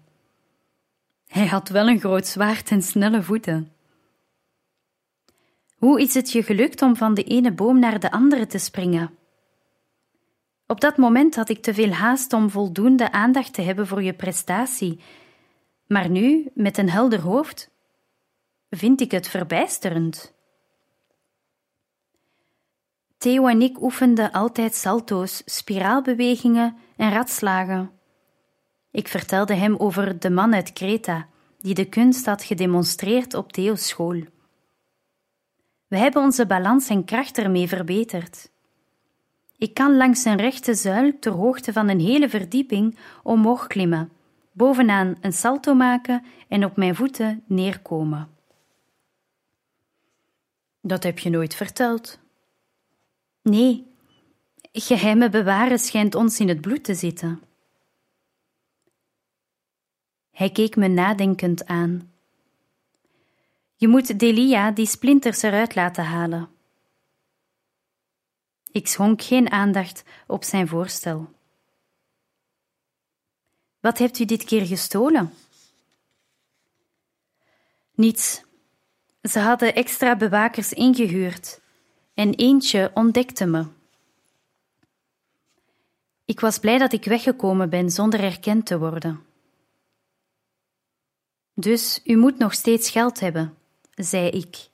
Hij 1.27 1.47
had 1.47 1.69
wel 1.69 1.87
een 1.87 1.99
groot 1.99 2.27
zwaard 2.27 2.69
en 2.69 2.81
snelle 2.81 3.23
voeten. 3.23 3.71
Hoe 5.75 6.01
is 6.01 6.13
het 6.13 6.31
je 6.31 6.43
gelukt 6.43 6.81
om 6.81 6.95
van 6.95 7.13
de 7.13 7.23
ene 7.23 7.51
boom 7.51 7.79
naar 7.79 7.99
de 7.99 8.11
andere 8.11 8.47
te 8.47 8.57
springen? 8.57 9.16
Op 10.67 10.81
dat 10.81 10.97
moment 10.97 11.35
had 11.35 11.49
ik 11.49 11.61
te 11.61 11.73
veel 11.73 11.91
haast 11.91 12.33
om 12.33 12.49
voldoende 12.49 13.11
aandacht 13.11 13.53
te 13.53 13.61
hebben 13.61 13.87
voor 13.87 14.03
je 14.03 14.13
prestatie, 14.13 14.99
maar 15.87 16.09
nu, 16.09 16.51
met 16.53 16.77
een 16.77 16.89
helder 16.89 17.21
hoofd, 17.21 17.69
vind 18.69 19.01
ik 19.01 19.11
het 19.11 19.27
verbijsterend. 19.27 20.33
Theo 23.17 23.47
en 23.47 23.61
ik 23.61 23.81
oefenden 23.81 24.31
altijd 24.31 24.75
salto's, 24.75 25.41
spiraalbewegingen 25.45 26.77
en 26.95 27.11
ratslagen. 27.11 27.91
Ik 28.91 29.07
vertelde 29.07 29.53
hem 29.53 29.75
over 29.75 30.19
de 30.19 30.29
man 30.29 30.53
uit 30.53 30.73
Kreta, 30.73 31.27
die 31.57 31.73
de 31.73 31.85
kunst 31.85 32.25
had 32.25 32.43
gedemonstreerd 32.43 33.33
op 33.33 33.51
Theo's 33.51 33.87
school. 33.87 34.23
We 35.87 35.97
hebben 35.97 36.21
onze 36.21 36.45
balans 36.45 36.89
en 36.89 37.05
kracht 37.05 37.37
ermee 37.37 37.67
verbeterd. 37.67 38.49
Ik 39.57 39.73
kan 39.73 39.97
langs 39.97 40.25
een 40.25 40.37
rechte 40.37 40.73
zuil 40.73 41.19
ter 41.19 41.31
hoogte 41.31 41.73
van 41.73 41.89
een 41.89 41.99
hele 41.99 42.29
verdieping 42.29 42.97
omhoog 43.23 43.67
klimmen, 43.67 44.11
bovenaan 44.51 45.17
een 45.21 45.33
salto 45.33 45.73
maken 45.73 46.25
en 46.47 46.65
op 46.65 46.75
mijn 46.75 46.95
voeten 46.95 47.43
neerkomen. 47.47 48.29
Dat 50.81 51.03
heb 51.03 51.19
je 51.19 51.29
nooit 51.29 51.55
verteld. 51.55 52.19
Nee, 53.41 53.85
geheimen 54.71 55.31
bewaren 55.31 55.79
schijnt 55.79 56.15
ons 56.15 56.39
in 56.39 56.47
het 56.47 56.61
bloed 56.61 56.83
te 56.83 56.93
zitten. 56.93 57.41
Hij 60.31 60.49
keek 60.49 60.75
me 60.75 60.87
nadenkend 60.87 61.65
aan. 61.65 62.11
Je 63.75 63.87
moet 63.87 64.19
Delia 64.19 64.71
die 64.71 64.85
splinters 64.85 65.41
eruit 65.41 65.75
laten 65.75 66.03
halen. 66.03 66.56
Ik 68.77 68.87
schonk 68.87 69.21
geen 69.21 69.51
aandacht 69.51 70.03
op 70.27 70.43
zijn 70.43 70.67
voorstel. 70.67 71.33
Wat 73.79 73.97
hebt 73.97 74.19
u 74.19 74.25
dit 74.25 74.43
keer 74.43 74.65
gestolen? 74.65 75.33
Niets. 77.95 78.43
Ze 79.21 79.39
hadden 79.39 79.75
extra 79.75 80.15
bewakers 80.15 80.73
ingehuurd 80.73 81.59
en 82.13 82.33
eentje 82.33 82.91
ontdekte 82.93 83.45
me. 83.45 83.65
Ik 86.25 86.39
was 86.39 86.59
blij 86.59 86.77
dat 86.77 86.93
ik 86.93 87.05
weggekomen 87.05 87.69
ben 87.69 87.89
zonder 87.89 88.23
erkend 88.23 88.65
te 88.65 88.79
worden. 88.79 89.25
Dus 91.53 92.01
u 92.03 92.17
moet 92.17 92.37
nog 92.37 92.53
steeds 92.53 92.89
geld 92.89 93.19
hebben, 93.19 93.57
zei 93.95 94.29
ik, 94.29 94.69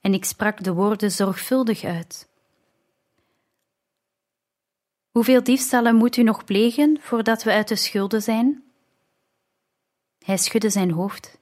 en 0.00 0.14
ik 0.14 0.24
sprak 0.24 0.62
de 0.62 0.72
woorden 0.72 1.10
zorgvuldig 1.12 1.84
uit. 1.84 2.28
Hoeveel 5.10 5.42
diefstallen 5.42 5.96
moet 5.96 6.16
u 6.16 6.22
nog 6.22 6.44
plegen 6.44 6.98
voordat 7.00 7.42
we 7.42 7.50
uit 7.50 7.68
de 7.68 7.76
schulden 7.76 8.22
zijn? 8.22 8.64
Hij 10.24 10.36
schudde 10.36 10.70
zijn 10.70 10.90
hoofd. 10.90 11.38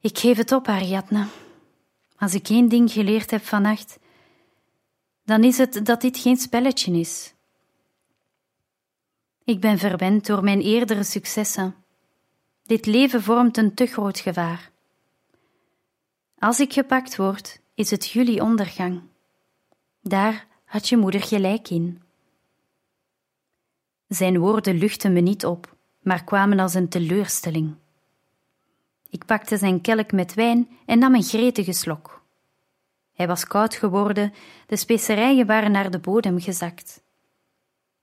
Ik 0.00 0.18
geef 0.18 0.36
het 0.36 0.52
op, 0.52 0.68
Ariadne. 0.68 1.26
Als 2.16 2.34
ik 2.34 2.48
één 2.48 2.68
ding 2.68 2.92
geleerd 2.92 3.30
heb 3.30 3.44
vannacht, 3.44 3.98
dan 5.24 5.44
is 5.44 5.58
het 5.58 5.86
dat 5.86 6.00
dit 6.00 6.18
geen 6.18 6.36
spelletje 6.36 6.92
is. 6.92 7.34
Ik 9.44 9.60
ben 9.60 9.78
verwend 9.78 10.26
door 10.26 10.44
mijn 10.44 10.60
eerdere 10.60 11.02
successen. 11.02 11.74
Dit 12.62 12.86
leven 12.86 13.22
vormt 13.22 13.56
een 13.56 13.74
te 13.74 13.86
groot 13.86 14.18
gevaar. 14.18 14.70
Als 16.38 16.60
ik 16.60 16.72
gepakt 16.72 17.16
word, 17.16 17.60
is 17.74 17.90
het 17.90 18.08
jullie 18.08 18.42
ondergang. 18.42 19.02
Daar 20.00 20.46
had 20.64 20.88
je 20.88 20.96
moeder 20.96 21.22
gelijk 21.22 21.70
in. 21.70 22.05
Zijn 24.08 24.38
woorden 24.38 24.78
luchten 24.78 25.12
me 25.12 25.20
niet 25.20 25.44
op, 25.44 25.76
maar 26.02 26.24
kwamen 26.24 26.58
als 26.58 26.74
een 26.74 26.88
teleurstelling. 26.88 27.74
Ik 29.10 29.24
pakte 29.24 29.56
zijn 29.56 29.80
kelk 29.80 30.12
met 30.12 30.34
wijn 30.34 30.68
en 30.86 30.98
nam 30.98 31.14
een 31.14 31.22
gretige 31.22 31.72
slok. 31.72 32.22
Hij 33.12 33.26
was 33.26 33.46
koud 33.46 33.74
geworden, 33.74 34.32
de 34.66 34.76
specerijen 34.76 35.46
waren 35.46 35.70
naar 35.70 35.90
de 35.90 35.98
bodem 35.98 36.40
gezakt. 36.40 37.02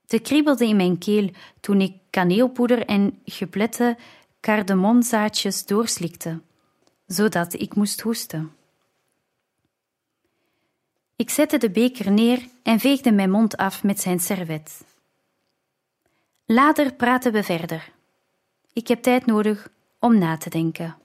Ze 0.06 0.18
kriebelde 0.18 0.66
in 0.66 0.76
mijn 0.76 0.98
keel 0.98 1.30
toen 1.60 1.80
ik 1.80 1.96
kaneelpoeder 2.10 2.86
en 2.86 3.20
geplette 3.24 3.96
kardemomzaadjes 4.40 5.66
doorslikte, 5.66 6.40
zodat 7.06 7.52
ik 7.52 7.74
moest 7.74 8.00
hoesten. 8.00 8.52
Ik 11.16 11.30
zette 11.30 11.58
de 11.58 11.70
beker 11.70 12.12
neer 12.12 12.48
en 12.62 12.80
veegde 12.80 13.12
mijn 13.12 13.30
mond 13.30 13.56
af 13.56 13.82
met 13.82 14.00
zijn 14.00 14.20
servet. 14.20 14.84
Later 16.46 16.94
praten 16.94 17.32
we 17.32 17.42
verder. 17.42 17.92
Ik 18.72 18.88
heb 18.88 19.02
tijd 19.02 19.26
nodig 19.26 19.68
om 19.98 20.18
na 20.18 20.36
te 20.36 20.50
denken. 20.50 20.96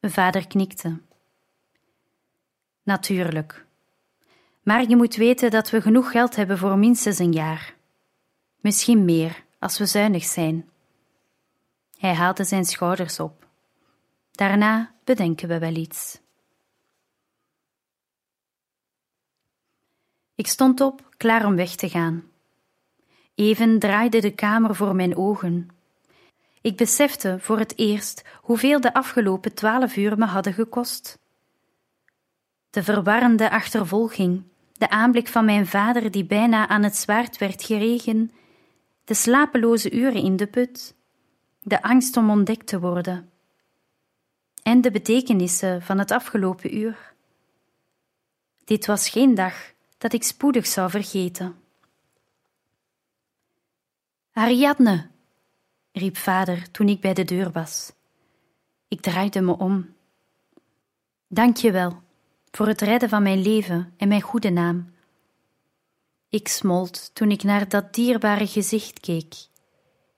Vader 0.00 0.46
knikte. 0.46 1.00
Natuurlijk. 2.82 3.66
Maar 4.62 4.88
je 4.88 4.96
moet 4.96 5.14
weten 5.14 5.50
dat 5.50 5.70
we 5.70 5.82
genoeg 5.82 6.10
geld 6.10 6.36
hebben 6.36 6.58
voor 6.58 6.78
minstens 6.78 7.18
een 7.18 7.32
jaar. 7.32 7.74
Misschien 8.60 9.04
meer, 9.04 9.44
als 9.58 9.78
we 9.78 9.86
zuinig 9.86 10.24
zijn. 10.24 10.68
Hij 11.98 12.14
haalde 12.14 12.44
zijn 12.44 12.64
schouders 12.64 13.20
op. 13.20 13.46
Daarna 14.30 14.94
bedenken 15.04 15.48
we 15.48 15.58
wel 15.58 15.74
iets. 15.74 16.20
Ik 20.34 20.46
stond 20.46 20.80
op, 20.80 21.14
klaar 21.16 21.46
om 21.46 21.56
weg 21.56 21.74
te 21.74 21.88
gaan. 21.88 22.31
Even 23.34 23.78
draaide 23.78 24.20
de 24.20 24.34
kamer 24.34 24.74
voor 24.74 24.94
mijn 24.94 25.16
ogen. 25.16 25.68
Ik 26.60 26.76
besefte 26.76 27.36
voor 27.40 27.58
het 27.58 27.78
eerst 27.78 28.24
hoeveel 28.40 28.80
de 28.80 28.94
afgelopen 28.94 29.54
twaalf 29.54 29.96
uur 29.96 30.18
me 30.18 30.24
hadden 30.24 30.52
gekost. 30.52 31.18
De 32.70 32.82
verwarrende 32.82 33.50
achtervolging, 33.50 34.42
de 34.72 34.90
aanblik 34.90 35.28
van 35.28 35.44
mijn 35.44 35.66
vader 35.66 36.10
die 36.10 36.24
bijna 36.24 36.68
aan 36.68 36.82
het 36.82 36.96
zwaard 36.96 37.38
werd 37.38 37.62
geregen, 37.62 38.30
de 39.04 39.14
slapeloze 39.14 39.92
uren 39.92 40.22
in 40.22 40.36
de 40.36 40.46
put, 40.46 40.94
de 41.60 41.82
angst 41.82 42.16
om 42.16 42.30
ontdekt 42.30 42.66
te 42.66 42.80
worden, 42.80 43.30
en 44.62 44.80
de 44.80 44.90
betekenissen 44.90 45.82
van 45.82 45.98
het 45.98 46.10
afgelopen 46.10 46.76
uur. 46.76 47.14
Dit 48.64 48.86
was 48.86 49.08
geen 49.08 49.34
dag 49.34 49.72
dat 49.98 50.12
ik 50.12 50.22
spoedig 50.22 50.66
zou 50.66 50.90
vergeten. 50.90 51.61
Ariadne, 54.34 55.10
riep 55.92 56.16
vader 56.16 56.70
toen 56.70 56.88
ik 56.88 57.00
bij 57.00 57.14
de 57.14 57.24
deur 57.24 57.50
was. 57.50 57.92
Ik 58.88 59.00
draaide 59.00 59.40
me 59.40 59.58
om. 59.58 59.94
Dank 61.28 61.56
je 61.56 61.72
wel 61.72 62.02
voor 62.50 62.66
het 62.66 62.80
redden 62.80 63.08
van 63.08 63.22
mijn 63.22 63.42
leven 63.42 63.94
en 63.96 64.08
mijn 64.08 64.20
goede 64.20 64.50
naam. 64.50 64.92
Ik 66.28 66.48
smolt 66.48 67.14
toen 67.14 67.30
ik 67.30 67.42
naar 67.42 67.68
dat 67.68 67.94
dierbare 67.94 68.46
gezicht 68.46 69.00
keek. 69.00 69.34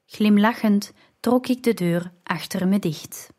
Glimlachend 0.07 0.93
trok 1.21 1.47
ik 1.47 1.63
de 1.63 1.75
deur 1.75 2.13
achter 2.23 2.69
me 2.69 2.79
dicht. 2.79 3.33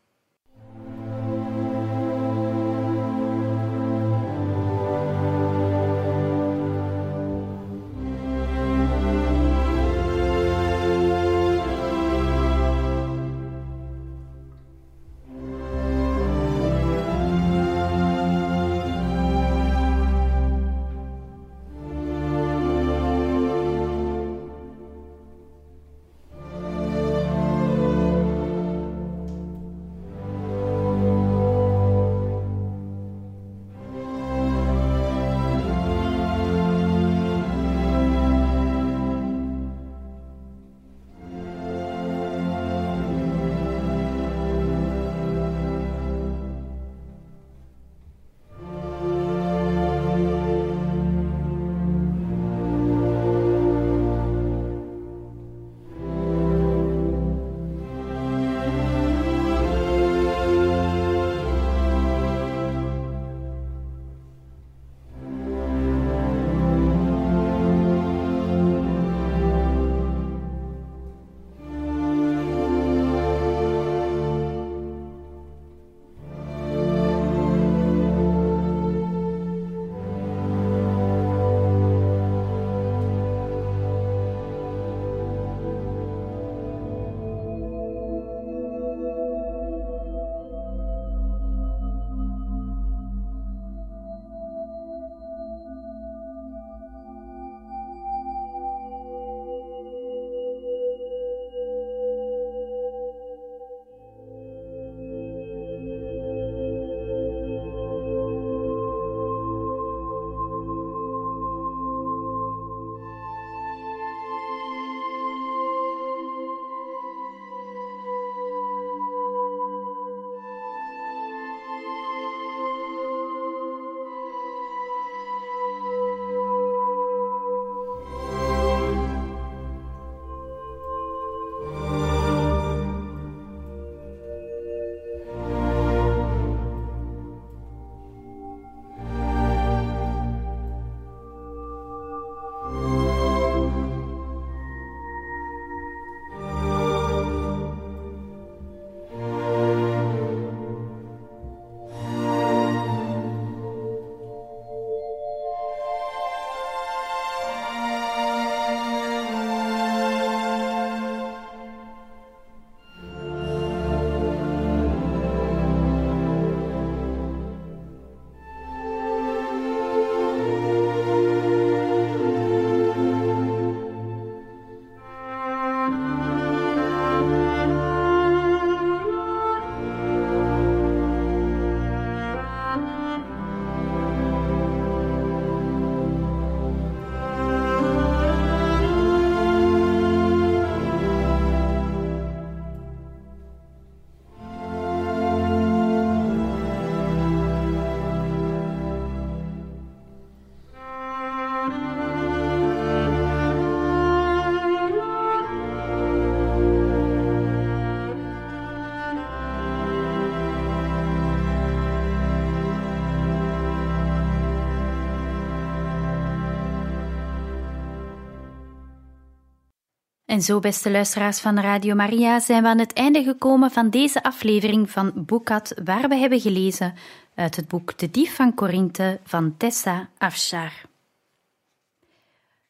En 220.36 220.42
zo, 220.42 220.58
beste 220.58 220.90
luisteraars 220.90 221.40
van 221.40 221.58
Radio 221.58 221.94
Maria, 221.94 222.40
zijn 222.40 222.62
we 222.62 222.68
aan 222.68 222.78
het 222.78 222.92
einde 222.92 223.22
gekomen 223.22 223.70
van 223.70 223.90
deze 223.90 224.22
aflevering 224.22 224.90
van 224.90 225.12
Boekat, 225.14 225.74
waar 225.84 226.08
we 226.08 226.14
hebben 226.14 226.40
gelezen 226.40 226.94
uit 227.34 227.56
het 227.56 227.68
boek 227.68 227.98
De 227.98 228.10
Dief 228.10 228.34
van 228.34 228.54
Korinthe 228.54 229.20
van 229.24 229.56
Tessa 229.56 230.08
Afshar. 230.18 230.72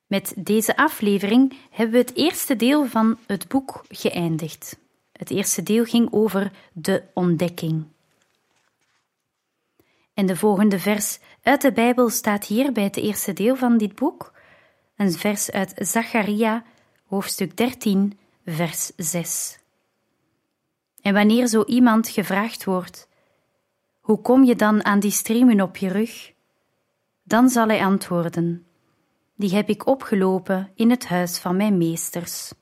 Met 0.06 0.32
deze 0.36 0.76
aflevering 0.76 1.54
hebben 1.70 1.94
we 1.94 2.00
het 2.00 2.16
eerste 2.16 2.56
deel 2.56 2.86
van 2.86 3.18
het 3.26 3.48
boek 3.48 3.84
geëindigd. 3.88 4.78
Het 5.12 5.30
eerste 5.30 5.62
deel 5.62 5.84
ging 5.84 6.12
over 6.12 6.52
de 6.72 7.02
ontdekking. 7.14 7.84
En 10.14 10.26
de 10.26 10.36
volgende 10.36 10.78
vers 10.78 11.18
uit 11.42 11.62
de 11.62 11.72
Bijbel 11.72 12.10
staat 12.10 12.44
hier 12.44 12.72
bij 12.72 12.84
het 12.84 12.96
eerste 12.96 13.32
deel 13.32 13.56
van 13.56 13.78
dit 13.78 13.94
boek. 13.94 14.32
Een 14.96 15.12
vers 15.12 15.50
uit 15.50 15.72
Zacharia, 15.76 16.64
hoofdstuk 17.06 17.56
13, 17.56 18.18
vers 18.44 18.90
6. 18.96 19.58
En 21.02 21.14
wanneer 21.14 21.46
zo 21.46 21.64
iemand 21.64 22.08
gevraagd 22.08 22.64
wordt: 22.64 23.08
Hoe 24.00 24.20
kom 24.20 24.44
je 24.44 24.56
dan 24.56 24.84
aan 24.84 25.00
die 25.00 25.10
striemen 25.10 25.60
op 25.60 25.76
je 25.76 25.88
rug? 25.88 26.32
Dan 27.22 27.48
zal 27.48 27.68
hij 27.68 27.84
antwoorden: 27.84 28.66
Die 29.34 29.54
heb 29.54 29.68
ik 29.68 29.86
opgelopen 29.86 30.70
in 30.74 30.90
het 30.90 31.06
huis 31.06 31.38
van 31.38 31.56
mijn 31.56 31.78
meesters. 31.78 32.52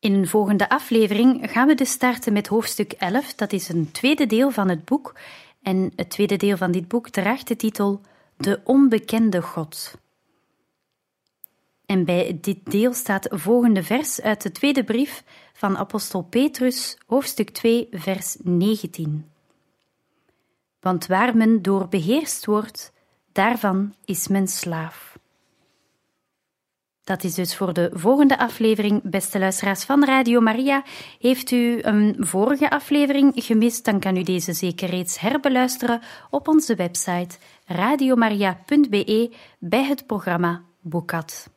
In 0.00 0.14
een 0.14 0.28
volgende 0.28 0.68
aflevering 0.68 1.50
gaan 1.50 1.66
we 1.66 1.74
dus 1.74 1.90
starten 1.90 2.32
met 2.32 2.46
hoofdstuk 2.46 2.92
11. 2.92 3.34
Dat 3.34 3.52
is 3.52 3.68
een 3.68 3.90
tweede 3.92 4.26
deel 4.26 4.50
van 4.50 4.68
het 4.68 4.84
boek. 4.84 5.14
En 5.62 5.92
het 5.96 6.10
tweede 6.10 6.36
deel 6.36 6.56
van 6.56 6.72
dit 6.72 6.88
boek 6.88 7.08
draagt 7.08 7.48
de 7.48 7.56
titel 7.56 8.00
De 8.36 8.60
Onbekende 8.64 9.42
God. 9.42 9.94
En 11.88 12.04
bij 12.04 12.38
dit 12.40 12.58
deel 12.70 12.92
staat 12.94 13.28
volgende 13.30 13.82
vers 13.82 14.20
uit 14.20 14.42
de 14.42 14.52
tweede 14.52 14.84
brief 14.84 15.24
van 15.52 15.76
apostel 15.76 16.22
Petrus, 16.22 16.98
hoofdstuk 17.06 17.50
2, 17.50 17.88
vers 17.90 18.36
19. 18.42 19.30
Want 20.80 21.06
waar 21.06 21.36
men 21.36 21.62
door 21.62 21.88
beheerst 21.88 22.46
wordt, 22.46 22.92
daarvan 23.32 23.94
is 24.04 24.28
men 24.28 24.48
slaaf. 24.48 25.18
Dat 27.04 27.24
is 27.24 27.34
dus 27.34 27.56
voor 27.56 27.72
de 27.72 27.90
volgende 27.92 28.38
aflevering, 28.38 29.00
beste 29.10 29.38
luisteraars 29.38 29.84
van 29.84 30.04
Radio 30.04 30.40
Maria. 30.40 30.82
Heeft 31.18 31.50
u 31.50 31.82
een 31.82 32.16
vorige 32.18 32.70
aflevering 32.70 33.32
gemist, 33.34 33.84
dan 33.84 34.00
kan 34.00 34.16
u 34.16 34.22
deze 34.22 34.52
zeker 34.52 34.88
reeds 34.88 35.20
herbeluisteren 35.20 36.00
op 36.30 36.48
onze 36.48 36.74
website 36.74 37.36
radiomaria.be 37.66 39.32
bij 39.58 39.84
het 39.84 40.06
programma 40.06 40.62
Boekat. 40.80 41.56